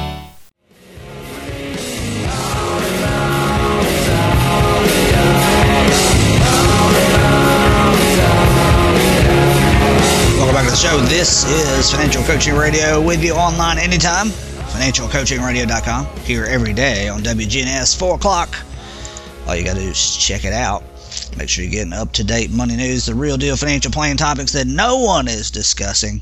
the 10.71 10.77
show. 10.77 10.97
This 11.01 11.43
is 11.43 11.91
Financial 11.91 12.23
Coaching 12.23 12.55
Radio 12.55 13.01
with 13.01 13.21
you 13.21 13.33
online 13.33 13.77
anytime. 13.77 14.27
FinancialCoachingRadio.com. 14.27 16.05
Here 16.23 16.45
every 16.45 16.71
day 16.71 17.09
on 17.09 17.23
WGNS, 17.23 17.99
4 17.99 18.15
o'clock. 18.15 18.55
All 19.45 19.53
you 19.53 19.65
got 19.65 19.75
to 19.75 19.81
do 19.81 19.89
is 19.89 20.15
check 20.15 20.45
it 20.45 20.53
out. 20.53 20.85
Make 21.35 21.49
sure 21.49 21.65
you're 21.65 21.73
getting 21.73 21.91
up 21.91 22.13
to 22.13 22.23
date 22.23 22.51
money 22.51 22.77
news, 22.77 23.05
the 23.05 23.13
real 23.13 23.35
deal 23.35 23.57
financial 23.57 23.91
planning 23.91 24.15
topics 24.15 24.53
that 24.53 24.65
no 24.65 24.99
one 24.99 25.27
is 25.27 25.51
discussing. 25.51 26.21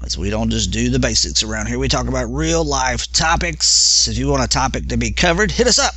Because 0.00 0.18
we 0.18 0.30
don't 0.30 0.50
just 0.50 0.72
do 0.72 0.90
the 0.90 0.98
basics 0.98 1.44
around 1.44 1.68
here. 1.68 1.78
We 1.78 1.86
talk 1.86 2.08
about 2.08 2.24
real 2.24 2.64
life 2.64 3.12
topics. 3.12 4.08
If 4.08 4.18
you 4.18 4.26
want 4.26 4.42
a 4.42 4.48
topic 4.48 4.88
to 4.88 4.96
be 4.96 5.12
covered, 5.12 5.52
hit 5.52 5.68
us 5.68 5.78
up. 5.78 5.94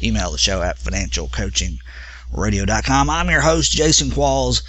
email 0.00 0.30
the 0.30 0.38
show 0.38 0.62
at 0.62 0.78
financialcoachingradio.com. 0.78 3.10
I'm 3.10 3.30
your 3.30 3.40
host, 3.40 3.72
Jason 3.72 4.10
Qualls, 4.10 4.62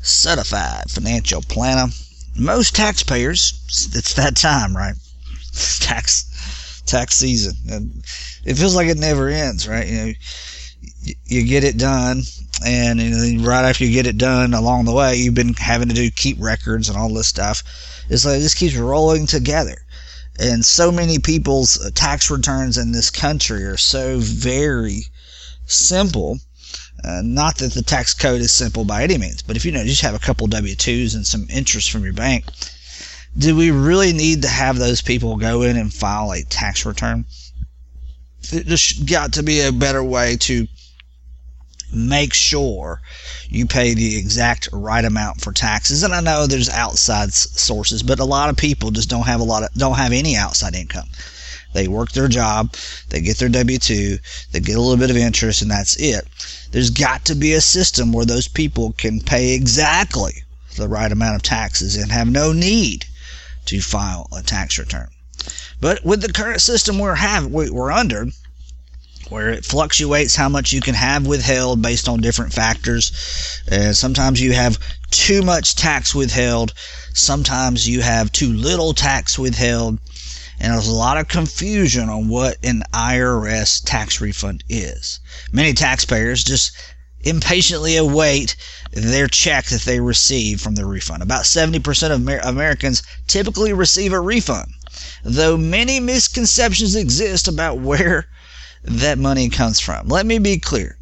certified 0.00 0.88
financial 0.90 1.42
planner. 1.42 1.88
Most 2.36 2.74
taxpayers, 2.74 3.90
it's 3.94 4.14
that 4.14 4.36
time, 4.36 4.76
right? 4.76 4.94
tax 5.80 6.82
tax 6.86 7.16
season, 7.16 7.54
and 7.70 8.04
it 8.44 8.54
feels 8.54 8.74
like 8.74 8.88
it 8.88 8.98
never 8.98 9.28
ends, 9.28 9.68
right? 9.68 9.86
You 9.86 10.06
know, 10.06 10.12
you 11.26 11.44
get 11.46 11.64
it 11.64 11.78
done, 11.78 12.22
and 12.64 13.46
right 13.46 13.64
after 13.64 13.84
you 13.84 13.92
get 13.92 14.06
it 14.06 14.18
done, 14.18 14.54
along 14.54 14.84
the 14.84 14.92
way, 14.92 15.16
you've 15.16 15.34
been 15.34 15.54
having 15.54 15.88
to 15.88 15.94
do 15.94 16.10
keep 16.10 16.36
records 16.40 16.88
and 16.88 16.98
all 16.98 17.12
this 17.12 17.28
stuff. 17.28 17.62
It's 18.08 18.24
like 18.24 18.40
just 18.40 18.56
keeps 18.56 18.76
rolling 18.76 19.26
together. 19.26 19.76
And 20.38 20.64
so 20.64 20.90
many 20.90 21.18
people's 21.18 21.80
uh, 21.80 21.90
tax 21.94 22.30
returns 22.30 22.76
in 22.76 22.92
this 22.92 23.08
country 23.08 23.64
are 23.64 23.76
so 23.76 24.18
very 24.18 25.06
simple. 25.66 26.40
Uh, 27.04 27.20
not 27.22 27.58
that 27.58 27.74
the 27.74 27.82
tax 27.82 28.14
code 28.14 28.40
is 28.40 28.50
simple 28.50 28.84
by 28.84 29.02
any 29.02 29.18
means, 29.18 29.42
but 29.42 29.56
if 29.56 29.64
you 29.64 29.72
know, 29.72 29.84
just 29.84 30.00
have 30.00 30.14
a 30.14 30.18
couple 30.18 30.46
W 30.46 30.74
2s 30.74 31.14
and 31.14 31.26
some 31.26 31.46
interest 31.50 31.90
from 31.90 32.02
your 32.02 32.14
bank, 32.14 32.46
do 33.36 33.54
we 33.54 33.70
really 33.70 34.12
need 34.12 34.40
to 34.42 34.48
have 34.48 34.78
those 34.78 35.02
people 35.02 35.36
go 35.36 35.62
in 35.62 35.76
and 35.76 35.92
file 35.92 36.32
a 36.32 36.42
tax 36.44 36.86
return? 36.86 37.26
There's 38.50 38.92
got 38.92 39.34
to 39.34 39.42
be 39.42 39.60
a 39.60 39.72
better 39.72 40.02
way 40.02 40.36
to 40.40 40.66
make 41.92 42.32
sure 42.32 43.02
you 43.48 43.66
pay 43.66 43.94
the 43.94 44.16
exact 44.16 44.68
right 44.72 45.04
amount 45.04 45.40
for 45.40 45.52
taxes. 45.52 46.02
And 46.02 46.14
I 46.14 46.20
know 46.20 46.46
there's 46.46 46.70
outside 46.70 47.32
sources, 47.32 48.02
but 48.02 48.18
a 48.18 48.24
lot 48.24 48.48
of 48.48 48.56
people 48.56 48.90
just 48.90 49.10
don't 49.10 49.26
have 49.26 49.40
a 49.40 49.44
lot 49.44 49.62
of 49.62 49.72
don't 49.74 49.96
have 49.96 50.12
any 50.12 50.36
outside 50.36 50.74
income. 50.74 51.08
They 51.74 51.88
work 51.88 52.12
their 52.12 52.28
job, 52.28 52.74
they 53.10 53.20
get 53.20 53.36
their 53.36 53.50
W 53.50 53.78
2, 53.78 54.18
they 54.52 54.60
get 54.60 54.76
a 54.76 54.80
little 54.80 54.96
bit 54.96 55.10
of 55.10 55.16
interest, 55.16 55.60
and 55.60 55.70
that's 55.70 55.96
it. 55.96 56.26
There's 56.70 56.90
got 56.90 57.26
to 57.26 57.34
be 57.34 57.52
a 57.52 57.60
system 57.60 58.12
where 58.12 58.24
those 58.24 58.48
people 58.48 58.92
can 58.92 59.20
pay 59.20 59.52
exactly 59.52 60.44
the 60.76 60.88
right 60.88 61.12
amount 61.12 61.36
of 61.36 61.42
taxes 61.42 61.96
and 61.96 62.10
have 62.10 62.30
no 62.30 62.52
need 62.52 63.04
to 63.66 63.80
file 63.80 64.28
a 64.32 64.42
tax 64.42 64.78
return. 64.78 65.08
But 65.80 66.04
with 66.04 66.22
the 66.22 66.32
current 66.32 66.62
system 66.62 66.98
we're 66.98 67.16
have 67.16 67.46
we're 67.46 67.92
under, 67.92 68.28
where 69.28 69.50
it 69.50 69.64
fluctuates 69.64 70.36
how 70.36 70.48
much 70.48 70.72
you 70.72 70.80
can 70.80 70.94
have 70.94 71.26
withheld 71.26 71.82
based 71.82 72.08
on 72.08 72.20
different 72.20 72.52
factors. 72.52 73.10
And 73.68 73.96
sometimes 73.96 74.40
you 74.40 74.52
have 74.52 74.78
too 75.10 75.42
much 75.42 75.74
tax 75.74 76.14
withheld, 76.14 76.74
sometimes 77.14 77.88
you 77.88 78.02
have 78.02 78.30
too 78.32 78.52
little 78.52 78.94
tax 78.94 79.38
withheld, 79.38 79.98
and 80.60 80.72
there's 80.72 80.88
a 80.88 80.92
lot 80.92 81.18
of 81.18 81.28
confusion 81.28 82.08
on 82.08 82.28
what 82.28 82.56
an 82.62 82.82
IRS 82.92 83.82
tax 83.84 84.20
refund 84.20 84.62
is. 84.68 85.20
Many 85.52 85.72
taxpayers 85.72 86.44
just 86.44 86.72
impatiently 87.22 87.96
await 87.96 88.54
their 88.92 89.26
check 89.26 89.66
that 89.66 89.82
they 89.82 89.98
receive 90.00 90.60
from 90.60 90.74
the 90.74 90.86
refund. 90.86 91.22
About 91.22 91.44
70% 91.44 92.10
of 92.10 92.20
Amer- 92.20 92.40
Americans 92.40 93.02
typically 93.26 93.72
receive 93.72 94.12
a 94.12 94.20
refund, 94.20 94.72
though 95.24 95.56
many 95.56 96.00
misconceptions 96.00 96.94
exist 96.94 97.48
about 97.48 97.80
where 97.80 98.28
that 98.84 99.18
money 99.18 99.48
comes 99.48 99.80
from. 99.80 100.08
Let 100.08 100.26
me 100.26 100.38
be 100.38 100.58
clear. 100.58 100.98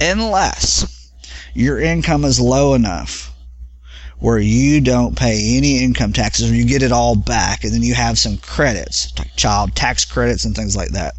Unless 0.00 1.10
your 1.54 1.80
income 1.80 2.24
is 2.24 2.38
low 2.38 2.74
enough 2.74 3.32
where 4.18 4.38
you 4.38 4.80
don't 4.80 5.16
pay 5.16 5.56
any 5.56 5.82
income 5.82 6.12
taxes 6.12 6.50
or 6.50 6.54
you 6.54 6.64
get 6.64 6.82
it 6.82 6.92
all 6.92 7.16
back 7.16 7.64
and 7.64 7.72
then 7.72 7.82
you 7.82 7.94
have 7.94 8.18
some 8.18 8.38
credits, 8.38 9.12
like 9.18 9.34
child 9.36 9.74
tax 9.74 10.04
credits 10.04 10.44
and 10.44 10.54
things 10.54 10.76
like 10.76 10.90
that, 10.90 11.14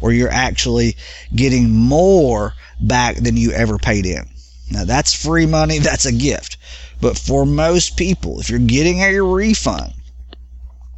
where 0.00 0.12
you're 0.12 0.28
actually 0.30 0.96
getting 1.34 1.70
more 1.70 2.54
back 2.80 3.16
than 3.16 3.36
you 3.36 3.50
ever 3.52 3.78
paid 3.78 4.06
in. 4.06 4.28
Now 4.70 4.84
that's 4.84 5.14
free 5.14 5.46
money, 5.46 5.78
that's 5.78 6.06
a 6.06 6.12
gift. 6.12 6.56
But 7.00 7.16
for 7.16 7.46
most 7.46 7.96
people, 7.96 8.40
if 8.40 8.50
you're 8.50 8.58
getting 8.58 9.00
a 9.00 9.20
refund, 9.20 9.94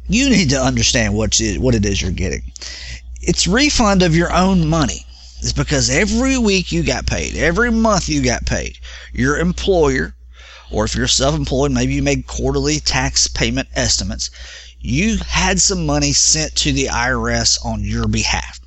you 0.07 0.29
need 0.29 0.49
to 0.49 0.61
understand 0.61 1.15
what 1.15 1.39
it 1.39 1.85
is 1.85 2.01
you're 2.01 2.11
getting 2.11 2.51
it's 3.21 3.47
refund 3.47 4.01
of 4.01 4.15
your 4.15 4.33
own 4.33 4.67
money. 4.67 5.05
It's 5.39 5.53
because 5.53 5.89
every 5.89 6.37
week 6.37 6.71
you 6.71 6.83
got 6.83 7.05
paid, 7.05 7.35
every 7.35 7.71
month 7.71 8.09
you 8.09 8.23
got 8.23 8.45
paid. 8.45 8.77
Your 9.13 9.39
employer, 9.39 10.15
or 10.71 10.85
if 10.85 10.95
you're 10.95 11.07
self 11.07 11.35
employed, 11.35 11.71
maybe 11.71 11.93
you 11.93 12.01
made 12.01 12.27
quarterly 12.27 12.79
tax 12.79 13.27
payment 13.27 13.67
estimates, 13.75 14.29
you 14.79 15.17
had 15.17 15.61
some 15.61 15.85
money 15.85 16.13
sent 16.13 16.55
to 16.55 16.71
the 16.71 16.85
IRS 16.85 17.63
on 17.63 17.83
your 17.83 18.07
behalf. 18.07 18.59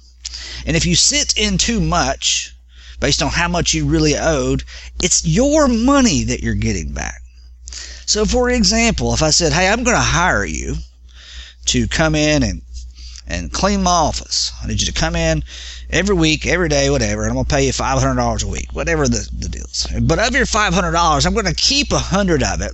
And 0.67 0.77
if 0.77 0.87
you 0.87 0.95
sent 0.95 1.37
in 1.37 1.59
too 1.59 1.81
much, 1.81 2.55
based 3.01 3.23
on 3.23 3.31
how 3.31 3.49
much 3.49 3.75
you 3.75 3.87
really 3.87 4.17
owed, 4.17 4.65
it's 5.03 5.27
your 5.27 5.67
money 5.69 6.25
that 6.25 6.43
you're 6.43 6.55
getting 6.55 6.93
back. 6.93 7.23
So, 8.07 8.25
for 8.25 8.51
example, 8.51 9.13
if 9.15 9.23
I 9.23 9.31
said, 9.31 9.53
Hey, 9.53 9.69
I'm 9.69 9.83
going 9.83 9.97
to 9.97 10.03
hire 10.03 10.45
you 10.45 10.77
to 11.67 11.89
come 11.89 12.15
in 12.15 12.43
and 12.43 12.63
and 13.27 13.53
clean 13.53 13.83
my 13.83 13.91
office. 13.91 14.53
I 14.63 14.67
need 14.67 14.81
you 14.81 14.87
to 14.87 14.93
come 14.93 15.17
in 15.17 15.45
every 15.91 16.15
week, 16.15 16.47
every 16.47 16.69
day, 16.69 16.91
whatever, 16.91 17.23
and 17.23 17.31
I'm 17.31 17.35
going 17.35 17.47
to 17.47 17.55
pay 17.55 17.67
you 17.67 17.73
$500 17.73 18.45
a 18.45 18.49
week, 18.49 18.73
whatever 18.73 19.09
the, 19.09 19.29
the 19.39 19.49
deal 19.49 19.65
is. 19.65 19.87
But 20.03 20.19
of 20.19 20.35
your 20.35 20.47
$500, 20.47 21.27
I'm 21.27 21.33
going 21.33 21.47
to 21.47 21.55
keep 21.55 21.93
a 21.93 21.97
100 21.97 22.43
of 22.43 22.61
it, 22.61 22.73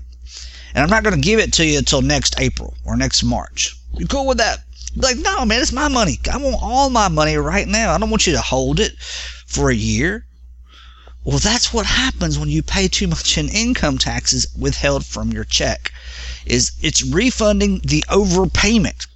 and 0.75 0.83
I'm 0.83 0.91
not 0.91 1.05
going 1.05 1.15
to 1.15 1.21
give 1.21 1.39
it 1.39 1.53
to 1.55 1.65
you 1.65 1.79
until 1.79 2.03
next 2.03 2.41
April 2.41 2.75
or 2.85 2.97
next 2.97 3.23
March. 3.23 3.77
You 3.97 4.07
cool 4.07 4.27
with 4.27 4.39
that? 4.39 4.65
Be 4.95 5.01
like, 5.03 5.19
no, 5.19 5.45
man, 5.45 5.61
it's 5.61 5.73
my 5.73 5.89
money. 5.89 6.19
I 6.33 6.37
want 6.37 6.57
all 6.61 6.91
my 6.91 7.09
money 7.09 7.37
right 7.37 7.69
now. 7.69 7.93
I 7.93 7.99
don't 7.99 8.11
want 8.11 8.27
you 8.27 8.33
to 8.33 8.41
hold 8.41 8.81
it 8.81 8.99
for 9.47 9.71
a 9.71 9.75
year. 9.75 10.27
Well, 11.23 11.39
that's 11.39 11.73
what 11.73 11.87
happens 11.87 12.39
when 12.39 12.49
you 12.49 12.63
pay 12.63 12.89
too 12.89 13.07
much 13.07 13.37
in 13.37 13.49
income 13.51 13.99
taxes 13.99 14.49
withheld 14.59 15.05
from 15.05 15.31
your 15.31 15.45
check. 15.45 15.93
Is 16.47 16.73
it's 16.81 17.05
refunding 17.05 17.81
the 17.85 18.05
overpayment 18.09 19.07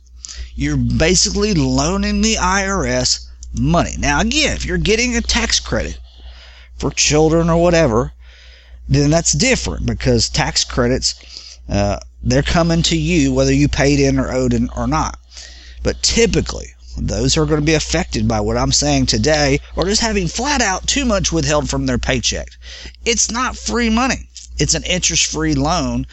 you're 0.55 0.77
basically 0.77 1.55
loaning 1.55 2.21
the 2.21 2.35
IRS 2.35 3.27
money. 3.59 3.95
Now, 3.99 4.21
again, 4.21 4.57
if 4.57 4.65
you're 4.65 4.79
getting 4.79 5.17
a 5.17 5.21
tax 5.21 5.61
credit 5.61 5.99
for 6.77 6.91
children 6.91 7.51
or 7.51 7.61
whatever, 7.61 8.13
then 8.89 9.11
that's 9.11 9.33
different 9.33 9.87
because 9.87 10.29
tax 10.29 10.65
credits, 10.65 11.59
uh, 11.69 11.99
they're 12.23 12.43
coming 12.43 12.83
to 12.83 12.97
you 12.97 13.33
whether 13.33 13.53
you 13.53 13.69
paid 13.69 14.01
in 14.01 14.19
or 14.19 14.33
owed 14.33 14.53
in 14.53 14.69
or 14.77 14.87
not. 14.87 15.19
But 15.83 16.03
typically, 16.03 16.75
those 16.97 17.35
who 17.35 17.43
are 17.43 17.47
going 17.47 17.61
to 17.61 17.67
be 17.67 17.75
affected 17.75 18.29
by 18.29 18.41
what 18.41 18.57
I'm 18.57 18.73
saying 18.73 19.07
today 19.07 19.61
are 19.77 19.85
just 19.85 20.01
having 20.01 20.29
flat 20.29 20.63
out 20.63 20.87
too 20.87 21.05
much 21.05 21.33
withheld 21.33 21.69
from 21.69 21.87
their 21.87 21.99
paycheck. 21.99 22.49
It's 23.05 23.31
not 23.31 23.57
free 23.57 23.91
money. 23.91 24.29
It's 24.59 24.75
an 24.75 24.85
interest 24.85 25.27
free 25.27 25.55
loan 25.55 26.07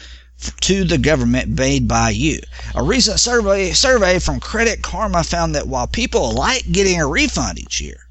to 0.60 0.84
the 0.84 0.98
government 0.98 1.48
made 1.48 1.86
by 1.86 2.10
you. 2.10 2.40
A 2.74 2.82
recent 2.82 3.20
survey 3.20 3.72
survey 3.72 4.18
from 4.18 4.40
Credit 4.40 4.82
Karma 4.82 5.24
found 5.24 5.54
that 5.54 5.68
while 5.68 5.86
people 5.86 6.32
like 6.32 6.70
getting 6.70 7.00
a 7.00 7.06
refund 7.06 7.58
each 7.58 7.80
year, 7.80 8.06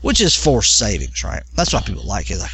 which 0.00 0.20
is 0.20 0.34
forced 0.34 0.76
savings, 0.76 1.24
right? 1.24 1.42
That's 1.54 1.72
why 1.72 1.80
people 1.80 2.04
like 2.04 2.30
it. 2.30 2.38
Like, 2.38 2.52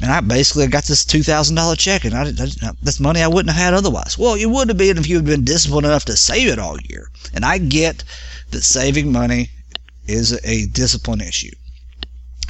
man, 0.00 0.10
I 0.10 0.20
basically 0.20 0.66
got 0.66 0.84
this 0.84 1.04
two 1.04 1.22
thousand 1.22 1.56
dollar 1.56 1.76
check, 1.76 2.04
and 2.04 2.14
I, 2.14 2.24
I, 2.24 2.68
uh, 2.68 2.72
that's 2.82 3.00
money 3.00 3.22
I 3.22 3.28
wouldn't 3.28 3.54
have 3.54 3.62
had 3.62 3.74
otherwise. 3.74 4.18
Well, 4.18 4.36
you 4.36 4.48
would 4.50 4.68
have 4.68 4.78
been 4.78 4.98
if 4.98 5.08
you 5.08 5.16
had 5.16 5.24
been 5.26 5.44
disciplined 5.44 5.86
enough 5.86 6.04
to 6.06 6.16
save 6.16 6.48
it 6.48 6.58
all 6.58 6.80
year. 6.80 7.10
And 7.34 7.44
I 7.44 7.58
get 7.58 8.04
that 8.50 8.62
saving 8.62 9.10
money 9.10 9.50
is 10.06 10.38
a 10.44 10.66
discipline 10.66 11.20
issue. 11.20 11.54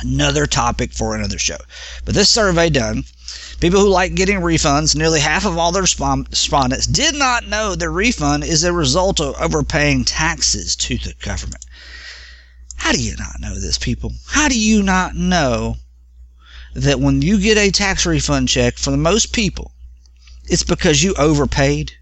Another 0.01 0.47
topic 0.47 0.93
for 0.93 1.15
another 1.15 1.39
show. 1.39 1.59
But 2.05 2.15
this 2.15 2.29
survey 2.29 2.71
done 2.71 3.05
People 3.61 3.81
who 3.81 3.89
like 3.89 4.15
getting 4.15 4.41
refunds, 4.41 4.95
nearly 4.95 5.21
half 5.21 5.45
of 5.45 5.57
all 5.57 5.73
the 5.73 5.81
respondents 5.81 6.87
did 6.87 7.15
not 7.15 7.47
know 7.47 7.75
their 7.75 7.91
refund 7.91 8.45
is 8.45 8.65
a 8.65 8.73
result 8.73 9.21
of 9.21 9.35
overpaying 9.41 10.05
taxes 10.05 10.77
to 10.77 10.99
the 10.99 11.15
government. 11.21 11.65
How 12.77 12.93
do 12.93 13.01
you 13.01 13.17
not 13.17 13.41
know 13.41 13.59
this, 13.59 13.79
people? 13.79 14.13
How 14.27 14.49
do 14.49 14.59
you 14.59 14.83
not 14.83 15.15
know 15.15 15.77
that 16.75 17.01
when 17.01 17.23
you 17.23 17.39
get 17.39 17.57
a 17.57 17.71
tax 17.71 18.05
refund 18.05 18.49
check, 18.49 18.77
for 18.77 18.91
the 18.91 18.97
most 18.97 19.33
people, 19.33 19.73
it's 20.47 20.65
because 20.65 21.03
you 21.03 21.15
overpaid? 21.15 21.93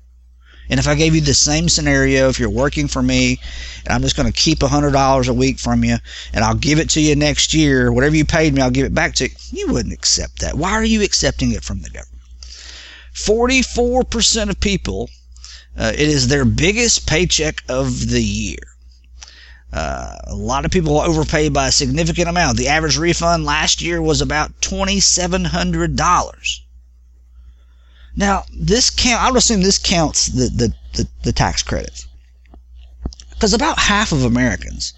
And 0.70 0.78
if 0.78 0.86
I 0.86 0.94
gave 0.94 1.16
you 1.16 1.20
the 1.20 1.34
same 1.34 1.68
scenario, 1.68 2.28
if 2.28 2.38
you're 2.38 2.48
working 2.48 2.86
for 2.86 3.02
me 3.02 3.40
and 3.84 3.92
I'm 3.92 4.02
just 4.02 4.16
going 4.16 4.32
to 4.32 4.38
keep 4.38 4.60
$100 4.60 5.28
a 5.28 5.34
week 5.34 5.58
from 5.58 5.82
you 5.82 5.96
and 6.32 6.44
I'll 6.44 6.54
give 6.54 6.78
it 6.78 6.90
to 6.90 7.00
you 7.00 7.16
next 7.16 7.52
year, 7.52 7.90
whatever 7.90 8.14
you 8.14 8.24
paid 8.24 8.54
me, 8.54 8.62
I'll 8.62 8.70
give 8.70 8.86
it 8.86 8.94
back 8.94 9.16
to 9.16 9.24
you, 9.24 9.30
you 9.50 9.72
wouldn't 9.72 9.92
accept 9.92 10.38
that. 10.38 10.56
Why 10.56 10.70
are 10.70 10.84
you 10.84 11.02
accepting 11.02 11.50
it 11.50 11.64
from 11.64 11.82
the 11.82 11.90
government? 11.90 12.22
44% 13.14 14.48
of 14.48 14.60
people, 14.60 15.10
uh, 15.76 15.90
it 15.92 16.08
is 16.08 16.28
their 16.28 16.44
biggest 16.44 17.04
paycheck 17.04 17.64
of 17.68 18.08
the 18.08 18.22
year. 18.22 18.58
Uh, 19.72 20.16
a 20.24 20.34
lot 20.34 20.64
of 20.64 20.70
people 20.70 21.00
overpay 21.00 21.48
by 21.48 21.68
a 21.68 21.72
significant 21.72 22.28
amount. 22.28 22.56
The 22.56 22.68
average 22.68 22.96
refund 22.96 23.44
last 23.44 23.82
year 23.82 24.00
was 24.00 24.20
about 24.20 24.60
$2,700. 24.60 26.60
Now, 28.16 28.44
this 28.52 28.90
count, 28.90 29.22
I 29.22 29.30
would 29.30 29.38
assume 29.38 29.62
this 29.62 29.78
counts 29.78 30.26
the, 30.26 30.48
the, 30.48 30.74
the, 30.94 31.08
the 31.22 31.32
tax 31.32 31.62
credits. 31.62 32.06
because 33.30 33.54
about 33.54 33.78
half 33.78 34.12
of 34.12 34.24
Americans 34.24 34.92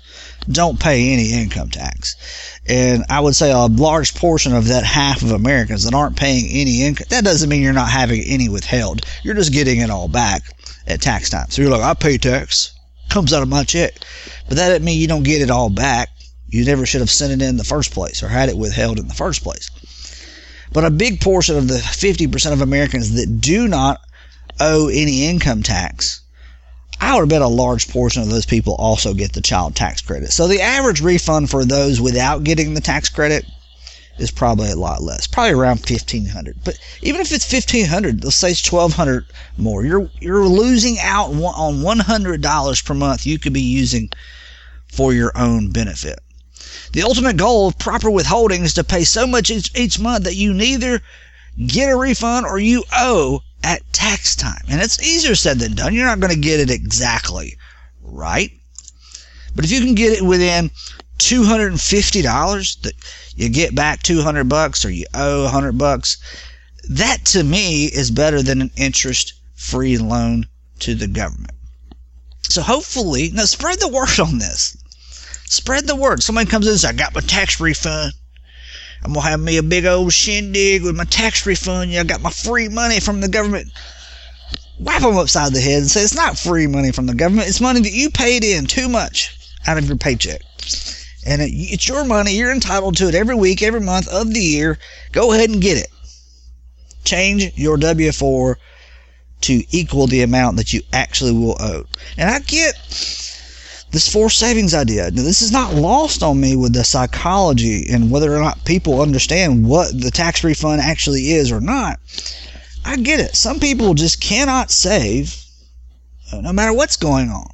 don't 0.51 0.81
pay 0.81 1.13
any 1.13 1.33
income 1.33 1.71
tax. 1.71 2.17
And 2.67 3.05
I 3.09 3.21
would 3.21 3.37
say 3.37 3.53
a 3.53 3.67
large 3.67 4.15
portion 4.15 4.55
of 4.55 4.69
that 4.69 4.85
half 4.85 5.23
of 5.23 5.31
Americans 5.31 5.85
that 5.85 5.95
aren't 5.95 6.17
paying 6.17 6.47
any 6.49 6.83
income, 6.83 7.07
that 7.11 7.25
doesn't 7.25 7.49
mean 7.49 7.63
you're 7.63 7.73
not 7.73 7.91
having 7.91 8.23
any 8.23 8.49
withheld. 8.49 9.07
You're 9.23 9.35
just 9.35 9.53
getting 9.53 9.81
it 9.81 9.91
all 9.91 10.09
back 10.09 10.43
at 10.87 11.01
tax 11.01 11.31
time. 11.31 11.51
So 11.51 11.63
you're 11.63 11.71
like, 11.71 11.83
I 11.83 11.95
pay 11.95 12.19
tax, 12.19 12.73
comes 13.09 13.33
out 13.33 13.43
of 13.43 13.49
my 13.49 13.63
check. 13.65 13.95
But 14.49 14.57
that 14.57 14.69
doesn't 14.69 14.85
mean 14.85 15.01
you 15.01 15.07
don't 15.07 15.23
get 15.23 15.43
it 15.43 15.51
all 15.51 15.71
back. 15.71 16.09
You 16.49 16.65
never 16.65 16.87
should 16.87 17.01
have 17.01 17.11
sent 17.11 17.33
it 17.41 17.45
in 17.45 17.57
the 17.57 17.65
first 17.65 17.93
place 17.93 18.23
or 18.23 18.29
had 18.29 18.49
it 18.49 18.59
withheld 18.59 18.99
in 18.99 19.07
the 19.09 19.15
first 19.15 19.43
place. 19.43 19.71
But 20.73 20.85
a 20.85 20.91
big 20.91 21.21
portion 21.21 21.57
of 21.57 21.69
the 21.69 21.79
50% 21.79 22.53
of 22.53 22.61
Americans 22.61 23.15
that 23.15 23.41
do 23.41 23.69
not 23.69 24.01
owe 24.61 24.89
any 24.89 25.27
income 25.27 25.63
tax 25.63 26.23
I 27.03 27.19
would 27.19 27.29
bet 27.29 27.43
a 27.43 27.49
large 27.49 27.89
portion 27.89 28.23
of 28.23 28.31
those 28.31 28.47
people 28.47 28.77
also 28.77 29.13
get 29.13 29.33
the 29.33 29.41
child 29.41 29.75
tax 29.75 30.01
credit. 30.01 30.31
So 30.31 30.47
the 30.47 30.61
average 30.61 31.01
refund 31.01 31.51
for 31.51 31.65
those 31.65 32.01
without 32.01 32.45
getting 32.45 32.75
the 32.75 32.81
tax 32.81 33.09
credit 33.09 33.45
is 34.19 34.31
probably 34.31 34.71
a 34.71 34.77
lot 34.77 35.03
less, 35.03 35.27
probably 35.27 35.55
around 35.55 35.81
1500 35.81 36.59
But 36.65 36.79
even 37.03 37.21
if 37.21 37.33
it's 37.33 37.53
1500 37.53 38.23
let's 38.23 38.37
say 38.37 38.53
it's 38.53 38.71
1200 38.71 39.27
more, 39.59 39.85
you're 39.85 40.09
you're 40.21 40.47
losing 40.47 40.97
out 41.01 41.31
on 41.31 41.83
$100 41.83 42.85
per 42.85 42.95
month 42.95 43.27
you 43.27 43.39
could 43.41 43.53
be 43.53 43.61
using 43.61 44.09
for 44.87 45.13
your 45.13 45.33
own 45.35 45.71
benefit. 45.71 46.21
The 46.93 47.03
ultimate 47.03 47.37
goal 47.37 47.69
of 47.69 47.79
proper 47.79 48.11
withholding 48.11 48.65
is 48.65 48.75
to 48.75 48.85
pay 48.85 49.05
so 49.05 49.27
much 49.27 49.51
each, 49.51 49.71
each 49.77 49.99
month 49.99 50.25
that 50.25 50.37
you 50.37 50.55
neither 50.55 51.03
get 51.67 51.91
a 51.91 51.97
refund 51.97 52.47
or 52.47 52.59
you 52.59 52.85
owe 52.93 53.43
at 53.63 53.93
tax 53.93 54.35
time. 54.35 54.63
And 54.69 54.81
it's 54.81 55.03
easier 55.03 55.35
said 55.35 55.59
than 55.59 55.75
done. 55.75 55.95
You're 55.95 56.07
not 56.07 56.21
going 56.21 56.33
to 56.33 56.39
get 56.39 56.61
it 56.61 56.71
exactly 56.71 57.57
right. 58.03 58.51
But 59.55 59.65
if 59.65 59.71
you 59.71 59.81
can 59.81 59.95
get 59.95 60.19
it 60.19 60.25
within 60.25 60.71
$250 61.19 62.81
that 62.83 62.95
you 63.37 63.49
get 63.49 63.75
back 63.75 64.03
200 64.03 64.49
bucks 64.49 64.85
or 64.85 64.91
you 64.91 65.07
owe 65.15 65.45
100 65.45 65.79
bucks, 65.79 66.17
that 66.89 67.25
to 67.27 67.45
me 67.45 67.87
is 67.87 68.11
better 68.11 68.43
than 68.43 68.61
an 68.61 68.71
interest 68.77 69.35
free 69.55 69.99
loan 69.99 70.47
to 70.81 70.95
the 70.95 71.07
government. 71.07 71.55
So 72.49 72.61
hopefully, 72.61 73.31
now 73.33 73.45
spread 73.45 73.81
the 73.81 73.89
word 73.89 74.19
on 74.19 74.39
this. 74.39 74.77
Spread 75.53 75.87
the 75.87 75.95
word. 75.95 76.23
Somebody 76.23 76.49
comes 76.49 76.67
in 76.67 76.73
and 76.73 76.81
says, 76.81 76.89
I 76.89 76.95
got 76.95 77.15
my 77.15 77.21
tax 77.21 77.61
refund. 77.61 78.15
I'm 79.05 79.13
gonna 79.13 79.29
have 79.29 79.39
me 79.39 79.59
a 79.59 79.63
big 79.63 79.85
old 79.85 80.11
shindig 80.11 80.83
with 80.83 80.97
my 80.97 81.05
tax 81.05 81.45
refund. 81.45 81.91
Yeah, 81.91 82.01
I 82.01 82.05
got 82.05 82.23
my 82.23 82.31
free 82.31 82.71
money 82.71 83.01
from 83.01 83.21
the 83.21 83.29
government. 83.29 83.71
Whap 84.79 85.03
them 85.03 85.19
upside 85.19 85.53
the 85.53 85.61
head 85.61 85.83
and 85.83 85.91
say 85.91 86.01
it's 86.01 86.15
not 86.15 86.39
free 86.39 86.67
money 86.67 86.91
from 86.91 87.05
the 87.05 87.13
government. 87.13 87.49
It's 87.49 87.61
money 87.61 87.81
that 87.81 87.93
you 87.93 88.09
paid 88.09 88.45
in 88.45 88.65
too 88.65 88.89
much 88.89 89.37
out 89.67 89.77
of 89.77 89.87
your 89.87 89.99
paycheck. 89.99 90.41
And 91.27 91.43
it, 91.43 91.51
it's 91.53 91.87
your 91.87 92.07
money. 92.07 92.33
You're 92.33 92.51
entitled 92.51 92.97
to 92.97 93.09
it 93.09 93.15
every 93.15 93.35
week, 93.35 93.61
every 93.61 93.83
month 93.83 94.09
of 94.09 94.33
the 94.33 94.41
year. 94.41 94.79
Go 95.13 95.35
ahead 95.35 95.51
and 95.51 95.61
get 95.61 95.77
it. 95.77 95.91
Change 97.05 97.53
your 97.57 97.77
W 97.77 98.11
4 98.11 98.59
to 99.43 99.63
equal 99.77 100.07
the 100.07 100.23
amount 100.23 100.57
that 100.57 100.73
you 100.73 100.81
actually 100.95 101.33
will 101.33 101.59
owe. 101.61 101.85
And 102.17 102.31
I 102.31 102.39
get 102.39 102.75
this 103.93 104.11
forced 104.11 104.39
savings 104.39 104.73
idea. 104.73 105.11
Now, 105.11 105.23
this 105.23 105.43
is 105.43 105.53
not 105.53 105.75
lost 105.75 106.23
on 106.23 106.41
me 106.41 106.57
with 106.57 106.73
the 106.73 106.83
psychology 106.83 107.87
and 107.91 108.11
whether 108.11 108.35
or 108.35 108.41
not 108.41 108.65
people 108.65 109.03
understand 109.03 109.67
what 109.67 109.93
the 110.01 110.11
tax 110.11 110.43
refund 110.43 110.81
actually 110.81 111.33
is 111.33 111.53
or 111.53 111.61
not. 111.61 112.01
I 112.87 112.97
get 112.97 113.21
it. 113.21 113.37
Some 113.37 113.61
people 113.61 113.93
just 113.93 114.19
cannot 114.19 114.71
save 114.71 115.37
uh, 116.33 116.41
no 116.41 116.55
matter 116.55 116.73
what's 116.73 116.97
going 116.97 117.29
on. 117.29 117.51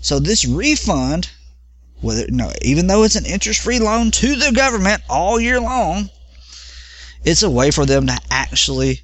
So 0.00 0.18
this 0.18 0.46
refund, 0.46 1.28
whether 2.00 2.24
no, 2.28 2.50
even 2.62 2.86
though 2.86 3.04
it's 3.04 3.14
an 3.16 3.26
interest-free 3.26 3.78
loan 3.78 4.10
to 4.12 4.34
the 4.34 4.50
government 4.50 5.02
all 5.10 5.38
year 5.38 5.60
long, 5.60 6.08
it's 7.22 7.42
a 7.42 7.50
way 7.50 7.70
for 7.70 7.84
them 7.84 8.06
to 8.06 8.18
actually 8.30 9.02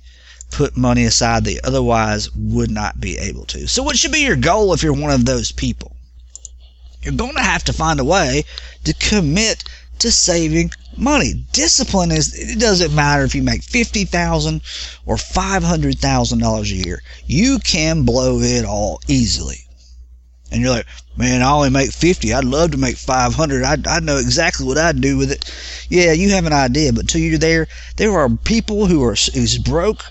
put 0.51 0.75
money 0.75 1.05
aside 1.05 1.45
they 1.45 1.61
otherwise 1.61 2.35
would 2.35 2.71
not 2.71 2.99
be 2.99 3.19
able 3.19 3.45
to. 3.45 3.69
So 3.69 3.83
what 3.83 3.99
should 3.99 4.13
be 4.13 4.25
your 4.25 4.37
goal 4.37 4.73
if 4.73 4.83
you're 4.83 4.95
one 4.95 5.13
of 5.13 5.27
those 5.27 5.53
people? 5.53 5.95
You're 7.03 7.15
going 7.15 7.35
to 7.35 7.43
have 7.43 7.65
to 7.65 7.73
find 7.73 8.01
a 8.01 8.05
way 8.05 8.45
to 8.85 8.93
commit 8.95 9.65
to 10.01 10.11
saving 10.13 10.71
money. 10.97 11.45
Discipline 11.53 12.11
is 12.13 12.35
it 12.35 12.59
doesn't 12.59 12.95
matter 12.95 13.25
if 13.25 13.35
you 13.35 13.43
make 13.43 13.63
50,000 13.63 14.61
or 15.07 15.17
$500,000 15.17 16.63
a 16.63 16.75
year. 16.75 17.03
You 17.27 17.59
can 17.59 18.05
blow 18.05 18.41
it 18.41 18.65
all 18.65 19.01
easily. 19.09 19.65
And 20.51 20.63
you're 20.63 20.71
like, 20.71 20.87
man, 21.17 21.43
I 21.43 21.51
only 21.51 21.71
make 21.71 21.93
50. 21.93 22.33
I'd 22.33 22.45
love 22.45 22.71
to 22.71 22.79
make 22.79 22.97
500. 22.97 23.65
I 23.65 23.77
I 23.87 24.01
know 24.01 24.17
exactly 24.17 24.65
what 24.67 24.79
I'd 24.79 25.01
do 25.01 25.19
with 25.19 25.31
it. 25.31 25.45
Yeah, 25.89 26.13
you 26.13 26.31
have 26.31 26.47
an 26.47 26.53
idea, 26.53 26.93
but 26.93 27.09
till 27.09 27.21
you're 27.21 27.39
there, 27.39 27.69
there 27.97 28.19
are 28.19 28.31
people 28.31 28.87
who 28.87 29.03
are 29.05 29.13
as 29.13 29.59
broke 29.59 30.05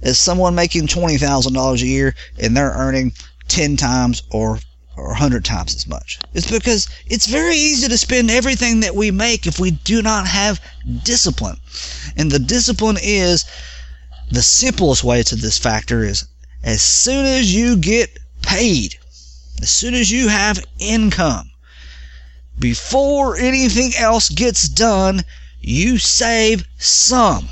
as 0.00 0.18
someone 0.18 0.54
making 0.54 0.86
$20,000 0.86 1.82
a 1.82 1.86
year 1.86 2.14
and 2.38 2.56
they're 2.56 2.70
earning 2.70 3.12
10 3.48 3.76
times 3.76 4.22
or 4.30 4.60
or 4.98 5.08
100 5.08 5.44
times 5.44 5.74
as 5.74 5.86
much. 5.86 6.18
It's 6.34 6.50
because 6.50 6.88
it's 7.06 7.26
very 7.26 7.56
easy 7.56 7.88
to 7.88 7.96
spend 7.96 8.30
everything 8.30 8.80
that 8.80 8.96
we 8.96 9.10
make 9.10 9.46
if 9.46 9.58
we 9.58 9.70
do 9.70 10.02
not 10.02 10.26
have 10.26 10.60
discipline. 11.04 11.58
And 12.16 12.30
the 12.30 12.38
discipline 12.38 12.98
is 13.00 13.44
the 14.30 14.42
simplest 14.42 15.04
way 15.04 15.22
to 15.22 15.36
this 15.36 15.56
factor 15.56 16.02
is 16.02 16.24
as 16.62 16.82
soon 16.82 17.24
as 17.24 17.54
you 17.54 17.76
get 17.76 18.18
paid, 18.42 18.98
as 19.62 19.70
soon 19.70 19.94
as 19.94 20.10
you 20.10 20.28
have 20.28 20.64
income, 20.78 21.50
before 22.58 23.36
anything 23.36 23.94
else 23.96 24.28
gets 24.28 24.68
done, 24.68 25.24
you 25.60 25.98
save 25.98 26.66
some. 26.78 27.48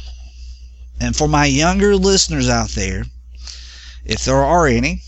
And 1.00 1.14
for 1.14 1.28
my 1.28 1.46
younger 1.46 1.94
listeners 1.94 2.48
out 2.48 2.70
there, 2.70 3.04
if 4.04 4.24
there 4.24 4.42
are 4.42 4.66
any, 4.66 5.02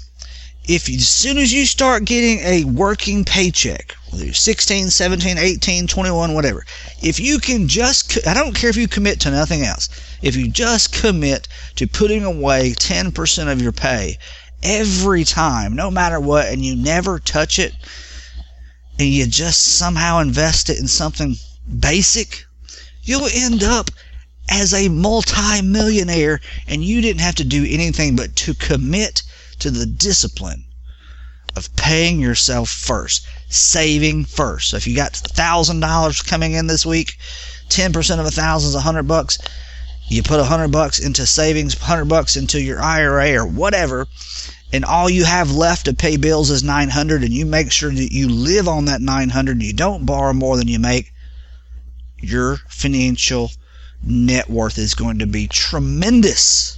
if 0.68 0.87
you, 0.87 0.96
as 0.96 1.09
soon 1.09 1.38
as 1.38 1.50
you 1.50 1.64
start 1.64 2.04
getting 2.04 2.40
a 2.40 2.64
working 2.64 3.24
paycheck, 3.24 3.96
whether 4.11 4.26
you're 4.26 4.35
16, 4.35 4.90
17, 4.90 5.38
18, 5.38 5.87
21, 5.87 6.35
whatever, 6.35 6.66
if 7.02 7.18
you 7.18 7.38
can 7.38 7.68
just, 7.68 8.26
I 8.26 8.35
don't 8.35 8.54
care 8.54 8.68
if 8.68 8.76
you 8.76 8.87
commit 8.87 9.18
to 9.20 9.31
nothing 9.31 9.62
else, 9.62 9.88
if 10.20 10.37
you 10.37 10.46
just 10.46 10.92
commit 10.92 11.48
to 11.76 11.87
putting 11.87 12.22
away 12.22 12.74
10% 12.74 13.50
of 13.50 13.62
your 13.62 13.72
pay 13.72 14.18
every 14.62 15.24
time, 15.24 15.74
no 15.74 15.90
matter 15.90 16.20
what, 16.20 16.48
and 16.48 16.62
you 16.62 16.76
never 16.76 17.18
touch 17.18 17.59
it, 17.59 17.72
and 18.98 19.09
you 19.09 19.26
just 19.26 19.62
somehow 19.62 20.18
invest 20.18 20.68
it 20.68 20.78
in 20.78 20.87
something 20.87 21.37
basic, 21.78 22.44
you'll 23.02 23.28
end 23.33 23.62
up 23.62 23.90
as 24.50 24.74
a 24.74 24.88
multi-millionaire 24.88 26.40
and 26.66 26.85
you 26.85 27.00
didn't 27.00 27.20
have 27.20 27.37
to 27.37 27.44
do 27.44 27.64
anything 27.68 28.16
but 28.16 28.37
to 28.37 28.52
commit 28.54 29.22
to 29.59 29.71
the 29.71 29.87
discipline 29.87 30.64
of 31.57 31.75
paying 31.77 32.21
yourself 32.21 32.71
first, 32.71 33.27
saving 33.49 34.25
first. 34.25 34.71
So 34.71 34.77
if 34.77 34.87
you 34.87 34.94
got 34.94 35.16
thousand 35.16 35.81
dollars 35.81 36.23
coming 36.23 36.53
in 36.53 36.66
this 36.66 36.87
week, 36.87 37.18
ten 37.68 37.92
percent 37.92 38.21
of 38.21 38.27
a 38.27 38.31
thousand 38.31 38.68
is 38.68 38.75
a 38.75 38.81
hundred 38.81 39.09
bucks. 39.09 39.38
You 40.09 40.23
put 40.23 40.40
a 40.40 40.44
hundred 40.44 40.73
bucks 40.73 40.99
into 40.99 41.27
savings, 41.27 41.75
hundred 41.75 42.07
bucks 42.07 42.37
into 42.37 42.61
your 42.61 42.81
IRA 42.81 43.35
or 43.35 43.47
whatever, 43.47 44.07
and 44.73 44.85
all 44.85 45.09
you 45.09 45.25
have 45.25 45.51
left 45.51 45.87
to 45.87 45.94
pay 45.94 46.16
bills 46.16 46.51
is 46.51 46.62
900 46.62 47.23
and 47.23 47.33
you 47.33 47.47
make 47.47 47.73
sure 47.73 47.90
that 47.90 48.12
you 48.12 48.29
live 48.29 48.68
on 48.68 48.85
that 48.85 49.01
900 49.01 49.62
you 49.62 49.73
don't 49.73 50.05
borrow 50.05 50.33
more 50.33 50.57
than 50.57 50.68
you 50.68 50.79
make 50.79 51.12
your 52.18 52.59
financial 52.68 53.51
net 54.03 54.49
worth 54.51 54.79
is 54.79 54.94
going 54.94 55.18
to 55.18 55.27
be 55.27 55.47
tremendous 55.49 56.78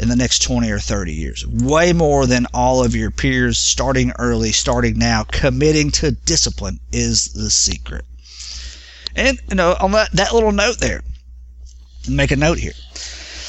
in 0.00 0.08
the 0.08 0.16
next 0.16 0.42
20 0.42 0.70
or 0.70 0.78
30 0.78 1.12
years. 1.12 1.46
Way 1.46 1.92
more 1.92 2.26
than 2.26 2.46
all 2.54 2.82
of 2.82 2.96
your 2.96 3.10
peers 3.10 3.58
starting 3.58 4.12
early, 4.18 4.50
starting 4.50 4.98
now. 4.98 5.24
Committing 5.24 5.90
to 5.92 6.12
discipline 6.12 6.80
is 6.90 7.32
the 7.34 7.50
secret. 7.50 8.04
And, 9.14 9.38
you 9.50 9.56
know, 9.56 9.76
on 9.78 9.92
that, 9.92 10.10
that 10.12 10.32
little 10.32 10.52
note 10.52 10.78
there, 10.78 11.02
make 12.08 12.30
a 12.30 12.36
note 12.36 12.58
here. 12.58 12.72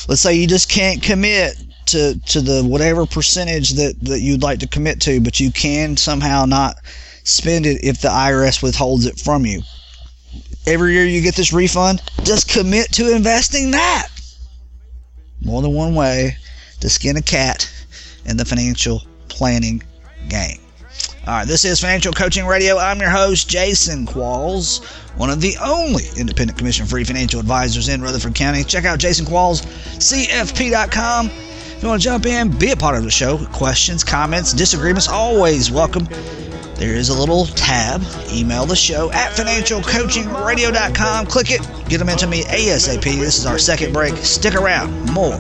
Let's 0.10 0.22
say 0.22 0.36
you 0.36 0.46
just 0.46 0.70
can't 0.70 1.02
commit 1.02 1.56
to, 1.88 2.20
to 2.28 2.42
the 2.42 2.64
whatever 2.64 3.06
percentage 3.06 3.72
that, 3.72 3.96
that 4.02 4.20
you'd 4.20 4.44
like 4.44 4.60
to 4.60 4.68
commit 4.68 5.00
to, 5.02 5.22
but 5.22 5.40
you 5.40 5.52
can 5.52 5.96
somehow 5.96 6.46
not 6.46 6.76
spend 7.24 7.66
it 7.66 7.84
if 7.84 8.02
the 8.02 8.10
IRS 8.10 8.62
withholds 8.62 9.06
it 9.06 9.20
from 9.20 9.46
you. 9.46 9.62
Every 10.68 10.94
year 10.94 11.06
you 11.06 11.22
get 11.22 11.36
this 11.36 11.54
refund, 11.54 12.02
just 12.24 12.50
commit 12.50 12.92
to 12.94 13.16
investing 13.16 13.72
that 13.72 14.10
more 15.42 15.62
than 15.62 15.74
one 15.74 15.96
way 15.96 16.38
to 16.82 16.90
skin 16.90 17.16
a 17.18 17.22
cat 17.22 17.72
in 18.26 18.38
the 18.38 18.46
financial 18.46 19.02
planning 19.30 19.82
game. 20.28 20.60
All 21.28 21.36
right, 21.36 21.48
this 21.48 21.66
is 21.66 21.80
Financial 21.80 22.12
Coaching 22.12 22.48
Radio. 22.48 22.78
I'm 22.78 23.00
your 23.00 23.12
host, 23.12 23.48
Jason 23.48 24.08
Qualls, 24.08 24.84
one 25.18 25.30
of 25.30 25.40
the 25.40 25.56
only 25.62 26.06
independent 26.18 26.58
commission 26.58 26.88
free 26.88 27.04
financial 27.04 27.40
advisors 27.40 27.90
in 27.90 28.02
Rutherford 28.02 28.34
County. 28.34 28.64
Check 28.64 28.86
out 28.86 28.98
jasonquallscfp.com. 29.00 31.28
If 31.28 31.84
you 31.84 31.90
want 31.90 32.02
to 32.02 32.04
jump 32.04 32.26
in, 32.26 32.50
be 32.58 32.72
a 32.72 32.76
part 32.76 32.98
of 32.98 33.04
the 33.04 33.12
show, 33.12 33.38
questions, 33.48 34.04
comments, 34.04 34.52
disagreements, 34.54 35.08
always 35.08 35.70
welcome. 35.72 36.06
there 36.76 36.96
is 36.96 37.10
a 37.10 37.20
little 37.20 37.46
tab. 37.46 38.02
Email 38.32 38.66
the 38.66 38.76
show 38.76 39.12
at 39.12 39.32
financialcoachingradio.com. 39.34 41.28
Click 41.28 41.52
it, 41.52 41.62
get 41.88 42.00
them 42.00 42.10
into 42.10 42.26
me 42.26 42.42
ASAP. 42.46 43.04
This 43.04 43.38
is 43.38 43.46
our 43.46 43.60
second 43.60 43.94
break. 43.94 44.18
Stick 44.18 44.56
around. 44.56 45.06
More 45.12 45.40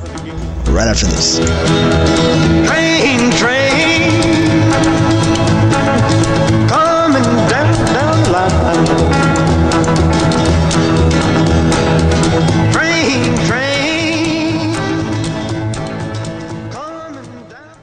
right 0.71 0.87
after 0.87 1.05
this. 1.05 1.37
Train, 2.67 3.31
train, 3.31 4.09
coming 6.67 7.23
down, 7.49 7.73
down 7.93 8.23
the 8.23 8.29
line. 8.31 8.85
Train, 12.71 13.35
train, 13.45 14.73
coming 16.71 17.49
down. 17.49 17.77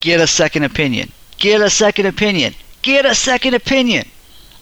Get 0.00 0.20
a 0.20 0.26
second 0.26 0.64
opinion. 0.64 1.10
Get 1.38 1.60
a 1.60 1.70
second 1.70 2.06
opinion. 2.06 2.54
Get 2.82 3.06
a 3.06 3.14
second 3.14 3.54
opinion. 3.54 4.06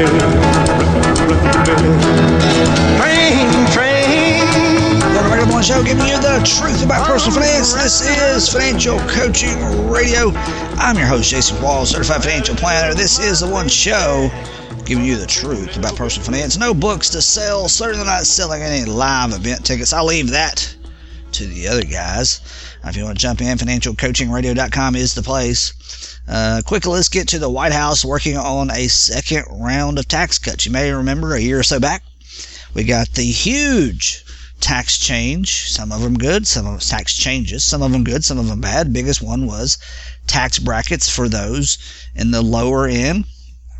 Train, 0.00 0.16
train. 3.68 4.48
The 5.12 5.46
one 5.52 5.62
show, 5.62 5.84
giving 5.84 6.06
you 6.06 6.16
the 6.16 6.40
truth 6.42 6.82
about 6.82 7.06
personal 7.06 7.38
finance. 7.38 7.74
This 7.74 8.00
is 8.00 8.48
Financial 8.48 8.98
Coaching 9.00 9.58
Radio. 9.90 10.32
I'm 10.78 10.96
your 10.96 11.06
host, 11.06 11.28
Jason 11.28 11.58
Qualls, 11.58 11.88
certified 11.88 12.22
financial 12.22 12.56
planner. 12.56 12.94
This 12.94 13.18
is 13.18 13.40
the 13.40 13.48
one 13.48 13.68
show 13.68 14.30
giving 14.86 15.04
you 15.04 15.18
the 15.18 15.26
truth 15.26 15.76
about 15.76 15.96
personal 15.96 16.24
finance. 16.24 16.56
No 16.56 16.72
books 16.72 17.10
to 17.10 17.20
sell, 17.20 17.68
certainly 17.68 18.06
not 18.06 18.24
selling 18.24 18.62
any 18.62 18.90
live 18.90 19.34
event 19.34 19.66
tickets. 19.66 19.92
I'll 19.92 20.06
leave 20.06 20.30
that 20.30 20.74
to 21.32 21.44
the 21.44 21.68
other 21.68 21.84
guys. 21.84 22.40
If 22.82 22.96
you 22.96 23.04
want 23.04 23.18
to 23.18 23.22
jump 23.22 23.40
in, 23.40 23.58
financialcoachingradio.com 23.58 24.96
is 24.96 25.14
the 25.14 25.22
place. 25.22 26.18
Uh, 26.26 26.62
quickly, 26.64 26.92
let's 26.92 27.08
get 27.08 27.28
to 27.28 27.38
the 27.38 27.50
White 27.50 27.72
House 27.72 28.04
working 28.04 28.36
on 28.36 28.70
a 28.70 28.88
second 28.88 29.44
round 29.50 29.98
of 29.98 30.08
tax 30.08 30.38
cuts. 30.38 30.64
You 30.64 30.72
may 30.72 30.90
remember 30.90 31.34
a 31.34 31.40
year 31.40 31.58
or 31.58 31.62
so 31.62 31.78
back, 31.78 32.02
we 32.72 32.84
got 32.84 33.12
the 33.12 33.24
huge 33.24 34.24
tax 34.60 34.98
change. 34.98 35.70
Some 35.70 35.92
of 35.92 36.00
them 36.00 36.16
good, 36.16 36.46
some 36.46 36.66
of 36.66 36.72
them 36.72 36.80
tax 36.80 37.14
changes, 37.14 37.64
some 37.64 37.82
of 37.82 37.92
them 37.92 38.02
good, 38.02 38.24
some 38.24 38.38
of 38.38 38.48
them 38.48 38.60
bad. 38.60 38.92
Biggest 38.92 39.20
one 39.20 39.46
was 39.46 39.78
tax 40.26 40.58
brackets 40.58 41.08
for 41.08 41.28
those 41.28 41.76
in 42.14 42.30
the 42.30 42.42
lower 42.42 42.86
end 42.86 43.24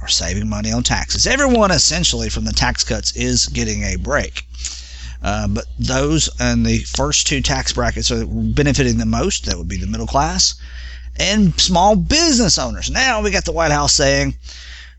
are 0.02 0.08
saving 0.08 0.48
money 0.48 0.72
on 0.72 0.82
taxes. 0.82 1.26
Everyone 1.26 1.70
essentially 1.70 2.28
from 2.28 2.44
the 2.44 2.52
tax 2.52 2.84
cuts 2.84 3.12
is 3.16 3.46
getting 3.46 3.82
a 3.82 3.96
break. 3.96 4.44
Uh, 5.22 5.46
but 5.48 5.66
those 5.78 6.30
and 6.38 6.64
the 6.64 6.78
first 6.80 7.26
two 7.26 7.40
tax 7.40 7.72
brackets 7.72 8.11
are 8.11 8.24
benefiting 8.26 8.98
the 8.98 9.06
most. 9.06 9.44
That 9.44 9.59
would 9.59 9.68
be 9.68 9.76
the 9.76 9.87
middle 9.87 10.06
class 10.06 10.54
and 11.20 11.61
small 11.61 11.96
business 11.96 12.56
owners. 12.59 12.88
Now 12.88 13.20
we 13.20 13.30
got 13.30 13.44
the 13.44 13.52
White 13.52 13.72
House 13.72 13.92
saying 13.92 14.38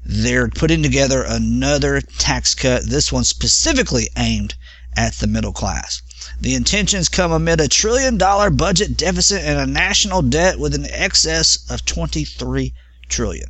they're 0.05 0.49
putting 0.49 0.83
together 0.83 1.23
another 1.23 2.01
tax 2.01 2.53
cut. 2.53 2.85
This 2.85 3.11
one 3.11 3.23
specifically 3.23 4.09
aimed 4.15 4.53
at 4.95 5.13
the 5.15 5.27
middle 5.27 5.51
class. 5.51 6.01
The 6.39 6.53
intentions 6.53 7.09
come 7.09 7.31
amid 7.31 7.59
a 7.59 7.67
trillion 7.67 8.17
dollar 8.17 8.49
budget 8.51 8.97
deficit 8.97 9.41
and 9.41 9.59
a 9.59 9.65
national 9.65 10.21
debt 10.21 10.59
with 10.59 10.75
an 10.75 10.85
excess 10.89 11.59
of 11.69 11.85
23 11.85 12.73
trillion. 13.09 13.49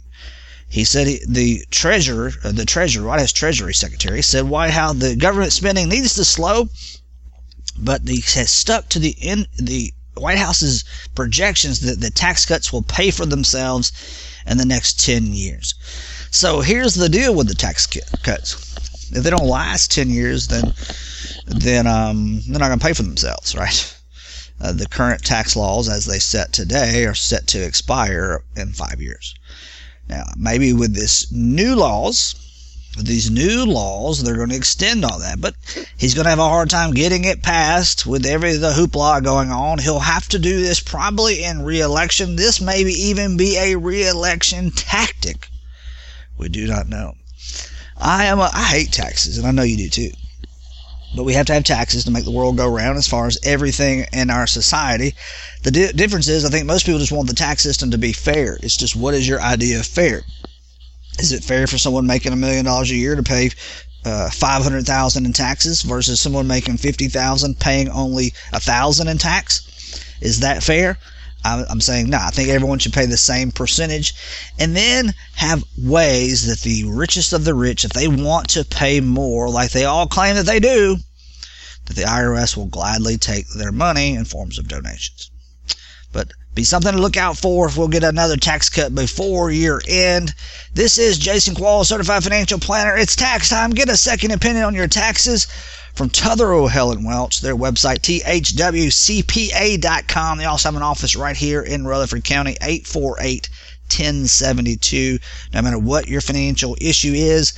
He 0.72 0.86
said 0.86 1.06
he, 1.06 1.20
the 1.28 1.66
treasurer, 1.70 2.32
uh, 2.46 2.54
the 2.54 2.64
treasurer, 2.64 3.06
White 3.06 3.20
House 3.20 3.34
Treasury 3.34 3.74
Secretary, 3.74 4.22
said 4.22 4.46
White 4.46 4.72
House 4.72 4.96
the 4.96 5.18
government 5.18 5.52
spending 5.52 5.90
needs 5.90 6.14
to 6.14 6.24
slow, 6.24 6.70
but 7.78 8.08
he 8.08 8.24
has 8.36 8.52
stuck 8.52 8.88
to 8.90 9.00
the 9.00 9.10
in 9.10 9.48
the 9.60 9.94
White 10.16 10.38
House's 10.38 10.86
projections 11.14 11.82
that 11.82 12.00
the 12.00 12.10
tax 12.10 12.46
cuts 12.46 12.72
will 12.72 12.84
pay 12.84 13.12
for 13.12 13.26
themselves 13.26 13.92
in 14.48 14.58
the 14.58 14.66
next 14.66 14.98
10 15.02 15.34
years. 15.34 15.74
So 16.32 16.62
here's 16.62 16.94
the 16.94 17.10
deal 17.10 17.36
with 17.36 17.50
the 17.50 17.54
tax 17.54 17.86
cuts. 18.24 18.56
If 19.12 19.24
they 19.24 19.30
don't 19.30 19.46
last 19.46 19.92
10 19.92 20.10
years, 20.10 20.48
then 20.48 20.74
then 21.48 21.86
um, 21.86 22.44
they're 22.48 22.60
not 22.60 22.70
going 22.70 22.80
to 22.80 22.86
pay 22.86 22.94
for 22.94 23.04
themselves, 23.04 23.56
right? 23.56 23.94
Uh, 24.62 24.72
the 24.72 24.88
current 24.88 25.26
tax 25.26 25.58
laws, 25.58 25.90
as 25.90 26.06
they 26.06 26.20
set 26.20 26.54
today, 26.54 27.06
are 27.06 27.14
set 27.14 27.48
to 27.48 27.62
expire 27.62 28.46
in 28.56 28.72
five 28.72 29.02
years. 29.02 29.36
Now, 30.12 30.26
maybe 30.36 30.74
with 30.74 30.94
this 30.94 31.32
new 31.32 31.74
laws, 31.74 32.36
with 32.98 33.06
these 33.06 33.32
new 33.32 33.66
laws, 33.66 34.22
they're 34.22 34.36
going 34.36 34.50
to 34.50 34.58
extend 34.58 35.06
all 35.06 35.20
that. 35.20 35.40
But 35.40 35.56
he's 35.98 36.14
going 36.14 36.26
to 36.26 36.30
have 36.30 36.38
a 36.38 36.50
hard 36.50 36.70
time 36.70 36.94
getting 36.94 37.24
it 37.24 37.42
passed 37.42 38.06
with 38.06 38.26
every 38.26 38.58
the 38.58 38.74
hoopla 38.74 39.24
going 39.24 39.52
on. 39.52 39.78
He'll 39.78 40.00
have 40.00 40.28
to 40.28 40.38
do 40.38 40.60
this 40.60 40.82
probably 40.82 41.46
in 41.46 41.62
re-election. 41.62 42.36
This 42.36 42.60
may 42.60 42.82
even 42.82 43.38
be 43.38 43.56
a 43.58 43.78
re-election 43.78 44.72
tactic. 44.72 45.48
We 46.38 46.50
do 46.50 46.68
not 46.68 46.90
know. 46.90 47.16
I 47.98 48.26
am 48.26 48.40
a, 48.40 48.50
I 48.54 48.66
hate 48.66 48.92
taxes, 48.92 49.38
and 49.38 49.48
I 49.48 49.52
know 49.52 49.64
you 49.64 49.78
do 49.78 49.90
too. 49.90 50.12
But 51.16 51.24
we 51.24 51.34
have 51.34 51.46
to 51.48 51.54
have 51.54 51.64
taxes 51.64 52.06
to 52.06 52.12
make 52.12 52.24
the 52.24 52.32
world 52.32 52.58
go 52.58 52.68
round 52.68 52.98
as 52.98 53.08
far 53.08 53.28
as 53.28 53.38
everything 53.44 54.06
in 54.14 54.30
our 54.30 54.48
society. 54.48 55.14
The 55.64 55.72
di- 55.72 55.92
difference 55.92 56.28
is, 56.28 56.46
I 56.46 56.50
think 56.50 56.66
most 56.66 56.86
people 56.86 57.00
just 57.00 57.12
want 57.12 57.28
the 57.28 57.36
tax 57.36 57.62
system 57.62 57.92
to 57.92 57.98
be 57.98 58.14
fair. 58.14 58.58
It's 58.64 58.78
just 58.78 58.96
what 58.96 59.14
is 59.14 59.28
your 59.28 59.42
idea 59.42 59.80
of 59.80 59.86
fair? 59.86 60.24
Is 61.20 61.34
it 61.34 61.44
fair 61.44 61.68
for 61.68 61.78
someone 61.78 62.08
making 62.08 62.32
a 62.32 62.38
million 62.38 62.66
dollars 62.66 62.92
a 62.92 62.96
year 62.96 63.16
to 63.16 63.24
pay 63.24 63.52
uh, 64.06 64.30
five 64.30 64.64
hundred 64.64 64.86
thousand 64.86 65.26
in 65.26 65.34
taxes 65.34 65.82
versus 65.82 66.20
someone 66.20 66.48
making 66.48 66.78
fifty 66.78 67.08
thousand 67.10 67.60
paying 67.60 67.90
only 67.90 68.34
a 68.54 68.60
thousand 68.60 69.08
in 69.10 69.18
tax? 69.18 69.68
Is 70.22 70.40
that 70.40 70.64
fair? 70.64 70.98
I'm 71.44 71.82
saying 71.82 72.10
no. 72.10 72.18
I 72.20 72.30
think 72.30 72.50
everyone 72.50 72.80
should 72.80 72.94
pay 72.94 73.06
the 73.06 73.18
same 73.18 73.52
percentage, 73.52 74.14
and 74.60 74.76
then 74.76 75.14
have 75.34 75.64
ways 75.78 76.46
that 76.46 76.60
the 76.60 76.84
richest 76.84 77.34
of 77.34 77.46
the 77.46 77.56
rich, 77.56 77.84
if 77.84 77.94
they 77.94 78.08
want 78.08 78.50
to 78.50 78.64
pay 78.64 79.00
more, 79.00 79.50
like 79.50 79.72
they 79.72 79.86
all 79.86 80.08
claim 80.08 80.36
that 80.36 80.46
they 80.46 80.60
do, 80.60 80.98
that 81.86 81.96
the 81.96 82.04
IRS 82.04 82.56
will 82.56 82.68
gladly 82.68 83.18
take 83.18 83.48
their 83.50 83.72
money 83.72 84.16
in 84.16 84.26
forms 84.26 84.60
of 84.60 84.68
donations. 84.68 85.32
But 86.12 86.34
be 86.54 86.64
something 86.64 86.92
to 86.92 87.00
look 87.00 87.16
out 87.16 87.38
for 87.38 87.68
if 87.68 87.78
we'll 87.78 87.88
get 87.88 88.04
another 88.04 88.36
tax 88.36 88.70
cut 88.70 88.94
before 88.94 89.52
year 89.52 89.82
end. 89.88 90.34
This 90.74 90.98
is 90.98 91.18
Jason 91.18 91.56
Qualls, 91.56 91.86
certified 91.86 92.24
financial 92.24 92.60
planner. 92.60 92.98
It's 92.98 93.16
tax 93.16 93.48
time. 93.50 93.72
Get 93.72 93.88
a 93.88 93.96
second 93.96 94.32
opinion 94.32 94.66
on 94.66 94.76
your 94.76 94.88
taxes 94.88 95.48
from 95.94 96.10
Tuthero 96.10 96.70
Helen 96.70 97.04
Welch. 97.04 97.40
Their 97.42 97.56
website, 97.56 98.02
thwcpa.com. 98.02 98.38
They 100.38 100.46
also 100.46 100.68
have 100.68 100.76
an 100.76 100.82
office 100.82 101.16
right 101.16 101.38
here 101.38 101.62
in 101.62 101.88
Rutherford 101.88 102.24
County, 102.26 102.58
848 102.62 103.50
1072. 103.90 105.20
No 105.54 105.62
matter 105.62 105.78
what 105.80 106.08
your 106.08 106.22
financial 106.22 106.78
issue 106.80 107.14
is, 107.14 107.54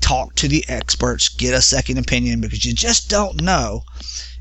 talk 0.00 0.34
to 0.36 0.48
the 0.48 0.64
experts, 0.68 1.28
get 1.28 1.54
a 1.54 1.62
second 1.62 1.98
opinion 1.98 2.40
because 2.40 2.64
you 2.64 2.72
just 2.72 3.08
don't 3.08 3.42
know 3.42 3.84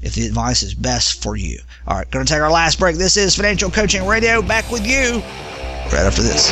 if 0.01 0.15
the 0.15 0.25
advice 0.25 0.63
is 0.63 0.73
best 0.73 1.21
for 1.21 1.35
you. 1.35 1.59
All 1.87 1.97
right, 1.97 2.09
going 2.11 2.25
to 2.25 2.31
take 2.31 2.41
our 2.41 2.51
last 2.51 2.79
break. 2.79 2.95
This 2.97 3.17
is 3.17 3.35
Financial 3.35 3.69
Coaching 3.69 4.05
Radio. 4.05 4.41
Back 4.41 4.69
with 4.71 4.85
you 4.85 5.21
right 5.91 6.05
after 6.05 6.21
this. 6.21 6.51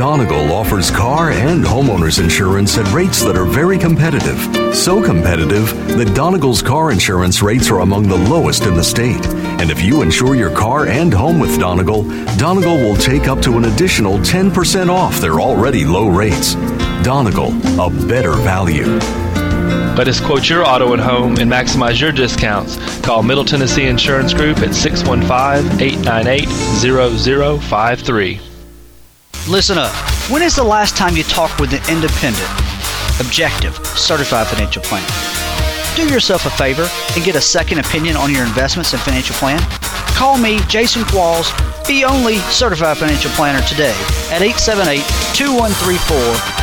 Donegal 0.00 0.50
offers 0.50 0.90
car 0.90 1.30
and 1.30 1.62
homeowners 1.62 2.22
insurance 2.22 2.78
at 2.78 2.90
rates 2.90 3.22
that 3.22 3.36
are 3.36 3.44
very 3.44 3.76
competitive. 3.76 4.74
So 4.74 5.04
competitive 5.04 5.76
that 5.98 6.14
Donegal's 6.14 6.62
car 6.62 6.90
insurance 6.90 7.42
rates 7.42 7.70
are 7.70 7.80
among 7.80 8.08
the 8.08 8.16
lowest 8.16 8.64
in 8.64 8.72
the 8.72 8.82
state. 8.82 9.26
And 9.60 9.70
if 9.70 9.82
you 9.82 10.00
insure 10.00 10.34
your 10.34 10.56
car 10.56 10.86
and 10.86 11.12
home 11.12 11.38
with 11.38 11.60
Donegal, 11.60 12.04
Donegal 12.38 12.76
will 12.78 12.96
take 12.96 13.28
up 13.28 13.42
to 13.42 13.58
an 13.58 13.66
additional 13.66 14.16
10% 14.20 14.88
off 14.88 15.20
their 15.20 15.38
already 15.38 15.84
low 15.84 16.08
rates. 16.08 16.54
Donegal, 17.04 17.52
a 17.78 17.90
better 18.08 18.32
value. 18.32 18.86
Let 19.98 20.08
us 20.08 20.18
quote 20.18 20.48
your 20.48 20.64
auto 20.64 20.94
and 20.94 21.02
home 21.02 21.36
and 21.36 21.52
maximize 21.52 22.00
your 22.00 22.10
discounts. 22.10 22.78
Call 23.02 23.22
Middle 23.22 23.44
Tennessee 23.44 23.84
Insurance 23.84 24.32
Group 24.32 24.60
at 24.60 24.74
615 24.74 25.78
898 25.78 27.60
0053. 27.60 28.49
Listen 29.50 29.78
up. 29.78 29.92
When 30.30 30.42
is 30.42 30.54
the 30.54 30.62
last 30.62 30.96
time 30.96 31.16
you 31.16 31.24
talked 31.24 31.58
with 31.58 31.72
an 31.72 31.80
independent, 31.90 32.46
objective, 33.18 33.74
certified 33.98 34.46
financial 34.46 34.80
planner? 34.80 35.08
Do 35.96 36.08
yourself 36.08 36.46
a 36.46 36.50
favor 36.50 36.88
and 37.16 37.24
get 37.24 37.34
a 37.34 37.40
second 37.40 37.80
opinion 37.80 38.16
on 38.16 38.32
your 38.32 38.44
investments 38.44 38.92
and 38.92 39.02
financial 39.02 39.34
plan. 39.34 39.58
Call 40.14 40.38
me, 40.38 40.60
Jason 40.68 41.02
Qualls, 41.02 41.50
the 41.88 42.04
only 42.04 42.38
certified 42.54 42.98
financial 42.98 43.32
planner 43.32 43.60
today 43.66 43.90
at 44.30 44.40
878 44.40 45.02
2134 45.34 46.16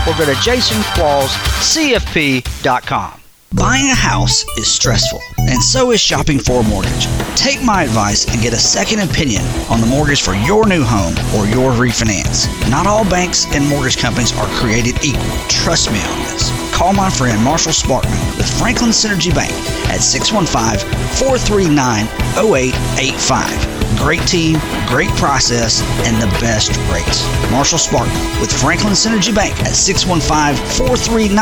or 0.08 0.15
go 0.17 0.23
to 0.23 0.32
jasonquallscfp.com. 0.39 3.19
Buying 3.54 3.91
a 3.91 3.95
house 3.95 4.45
is 4.58 4.69
stressful, 4.69 5.19
and 5.48 5.64
so 5.64 5.92
is 5.92 6.02
shopping 6.02 6.40
for 6.40 6.62
a 6.62 6.64
mortgage. 6.64 7.08
Take 7.36 7.64
my 7.64 7.84
advice 7.84 8.26
and 8.28 8.42
get 8.42 8.54
a 8.54 8.58
second 8.58 9.00
opinion 9.00 9.44
on 9.70 9.82
the 9.82 9.88
mortgage 9.88 10.22
for 10.22 10.34
your 10.34 10.68
new 10.68 10.84
home 10.84 11.16
or 11.36 11.48
your 11.48 11.72
refinance. 11.72 12.48
Not 12.70 12.88
all 12.88 13.04
banks 13.10 13.46
and 13.56 13.68
mortgage 13.68 13.98
companies 13.98 14.36
are 14.38 14.48
created 14.60 15.04
equal. 15.04 15.24
Trust 15.48 15.92
me 15.92 16.00
on 16.02 16.20
this. 16.24 16.52
Call 16.76 16.94
my 16.94 17.10
friend 17.10 17.44
Marshall 17.44 17.72
Sparkman 17.72 18.38
with 18.38 18.48
Franklin 18.60 18.92
Synergy 18.92 19.34
Bank 19.34 19.52
at 19.90 20.02
615 20.02 20.86
439 21.18 22.06
0885. 22.38 23.78
Great 23.98 24.22
team, 24.28 24.60
great 24.86 25.10
process, 25.18 25.82
and 26.06 26.22
the 26.22 26.28
best 26.40 26.78
rates. 26.94 27.26
Marshall 27.50 27.80
Sparkman 27.80 28.40
with 28.40 28.52
Franklin 28.52 28.94
Synergy 28.94 29.34
Bank 29.34 29.58
at 29.62 29.74
615 29.74 30.56
439 30.78 31.34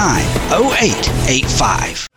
0885. 0.71 2.14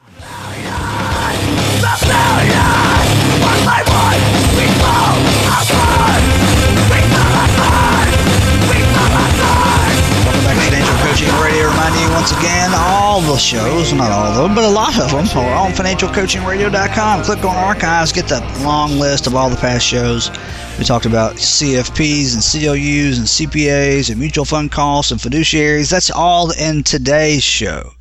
Shows, 13.49 13.95
not 13.95 14.11
all 14.11 14.27
of 14.27 14.37
them, 14.37 14.55
but 14.55 14.65
a 14.65 14.69
lot 14.69 14.99
of 15.01 15.11
them, 15.11 15.27
are 15.39 15.55
on 15.55 15.73
financialcoachingradio.com. 15.73 17.25
Click 17.25 17.45
on 17.45 17.57
archives, 17.57 18.13
get 18.13 18.29
the 18.29 18.41
long 18.63 18.99
list 18.99 19.27
of 19.27 19.35
all 19.35 19.49
the 19.49 19.57
past 19.57 19.87
shows. 19.87 20.31
We 20.79 20.85
talked 20.85 21.07
about 21.07 21.35
CFPs 21.35 22.35
and 22.35 22.43
CLUs 22.43 23.19
and 23.19 23.27
CPAs 23.27 24.11
and 24.11 24.21
mutual 24.21 24.45
fund 24.45 24.71
costs 24.71 25.11
and 25.11 25.21
fiduciaries. 25.21 25.91
That's 25.91 26.09
all 26.09 26.53
in 26.53 26.85
today's 26.85 27.43
show. 27.43 27.95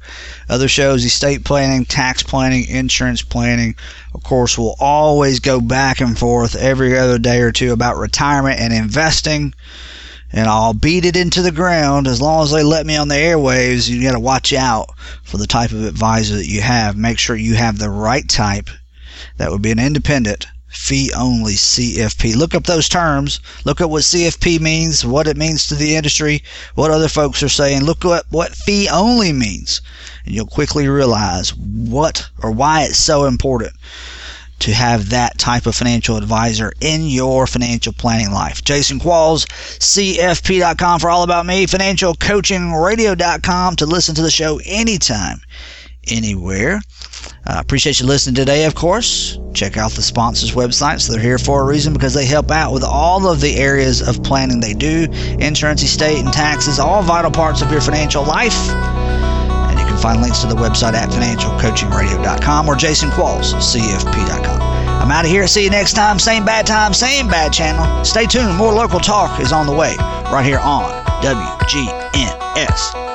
Other 0.47 0.67
shows, 0.67 1.03
estate 1.03 1.43
planning, 1.43 1.85
tax 1.85 2.21
planning, 2.21 2.67
insurance 2.67 3.23
planning. 3.23 3.75
Of 4.13 4.21
course, 4.23 4.59
we'll 4.59 4.75
always 4.79 5.39
go 5.39 5.59
back 5.59 6.01
and 6.01 6.17
forth 6.17 6.55
every 6.55 6.95
other 6.95 7.17
day 7.17 7.41
or 7.41 7.51
two 7.51 7.73
about 7.73 7.97
retirement 7.97 8.59
and 8.59 8.71
investing 8.71 9.55
and 10.31 10.47
I'll 10.47 10.73
beat 10.73 11.05
it 11.05 11.15
into 11.15 11.41
the 11.41 11.51
ground 11.51 12.05
as 12.05 12.21
long 12.21 12.43
as 12.43 12.51
they 12.51 12.63
let 12.63 12.85
me 12.85 12.97
on 12.97 13.07
the 13.07 13.15
airwaves. 13.15 13.89
You 13.89 14.03
got 14.03 14.11
to 14.11 14.19
watch 14.19 14.53
out 14.53 14.89
for 15.23 15.37
the 15.37 15.47
type 15.47 15.71
of 15.71 15.85
advisor 15.85 16.35
that 16.35 16.47
you 16.47 16.61
have. 16.61 16.97
Make 16.97 17.17
sure 17.17 17.35
you 17.35 17.55
have 17.55 17.79
the 17.79 17.89
right 17.89 18.27
type. 18.27 18.69
That 19.37 19.51
would 19.51 19.61
be 19.61 19.71
an 19.71 19.79
independent, 19.79 20.47
fee 20.67 21.11
only 21.15 21.53
CFP. 21.53 22.35
Look 22.35 22.53
up 22.53 22.65
those 22.65 22.89
terms. 22.89 23.39
Look 23.65 23.81
at 23.81 23.89
what 23.89 24.03
CFP 24.03 24.59
means, 24.59 25.05
what 25.05 25.27
it 25.27 25.37
means 25.37 25.67
to 25.67 25.75
the 25.75 25.95
industry, 25.95 26.43
what 26.75 26.91
other 26.91 27.07
folks 27.07 27.41
are 27.43 27.49
saying. 27.49 27.83
Look 27.83 28.05
at 28.05 28.25
what 28.29 28.55
fee 28.55 28.87
only 28.89 29.33
means, 29.33 29.81
and 30.25 30.35
you'll 30.35 30.45
quickly 30.45 30.87
realize 30.87 31.55
what 31.55 32.29
or 32.41 32.51
why 32.51 32.83
it's 32.83 32.97
so 32.97 33.25
important 33.25 33.73
to 34.59 34.73
have 34.73 35.09
that 35.09 35.37
type 35.37 35.67
of 35.67 35.75
financial 35.75 36.17
advisor 36.17 36.73
in 36.81 37.07
your 37.07 37.45
financial 37.45 37.93
planning 37.93 38.31
life. 38.31 38.63
Jason 38.63 38.99
Qualls, 38.99 39.45
CFP.com 39.79 40.99
for 40.99 41.09
all 41.09 41.23
about 41.23 41.45
me, 41.45 41.67
financialcoachingradio.com 41.67 43.75
to 43.75 43.85
listen 43.85 44.15
to 44.15 44.23
the 44.23 44.31
show 44.31 44.59
anytime, 44.65 45.39
anywhere. 46.07 46.81
Uh, 47.47 47.59
appreciate 47.59 47.99
you 48.01 48.05
listening 48.05 48.35
today, 48.35 48.65
of 48.65 48.75
course. 48.75 49.39
Check 49.53 49.77
out 49.77 49.91
the 49.91 50.01
sponsors' 50.01 50.51
websites. 50.51 51.07
They're 51.09 51.17
here 51.17 51.37
for 51.37 51.61
a 51.61 51.65
reason 51.65 51.93
because 51.93 52.13
they 52.13 52.25
help 52.25 52.51
out 52.51 52.73
with 52.73 52.83
all 52.83 53.25
of 53.25 53.39
the 53.39 53.55
areas 53.55 54.05
of 54.05 54.21
planning 54.21 54.59
they 54.59 54.73
do 54.73 55.07
insurance, 55.39 55.81
estate, 55.81 56.19
and 56.19 56.33
taxes, 56.33 56.77
all 56.77 57.01
vital 57.03 57.31
parts 57.31 57.61
of 57.61 57.71
your 57.71 57.79
financial 57.79 58.25
life. 58.25 58.69
And 58.69 59.79
you 59.79 59.85
can 59.85 59.95
find 59.95 60.21
links 60.21 60.39
to 60.39 60.47
the 60.47 60.55
website 60.55 60.91
at 60.91 61.07
financialcoachingradio.com 61.09 62.67
or 62.67 62.75
jasonqualls.cfp.com. 62.75 64.61
I'm 65.01 65.11
out 65.11 65.23
of 65.23 65.31
here. 65.31 65.47
See 65.47 65.63
you 65.63 65.69
next 65.69 65.93
time. 65.93 66.19
Same 66.19 66.43
bad 66.43 66.67
time, 66.67 66.93
same 66.93 67.29
bad 67.29 67.53
channel. 67.53 68.03
Stay 68.03 68.25
tuned. 68.25 68.57
More 68.57 68.73
local 68.73 68.99
talk 68.99 69.39
is 69.39 69.53
on 69.53 69.67
the 69.67 69.73
way 69.73 69.95
right 69.95 70.43
here 70.43 70.59
on 70.59 70.91
WGNS 71.23 73.06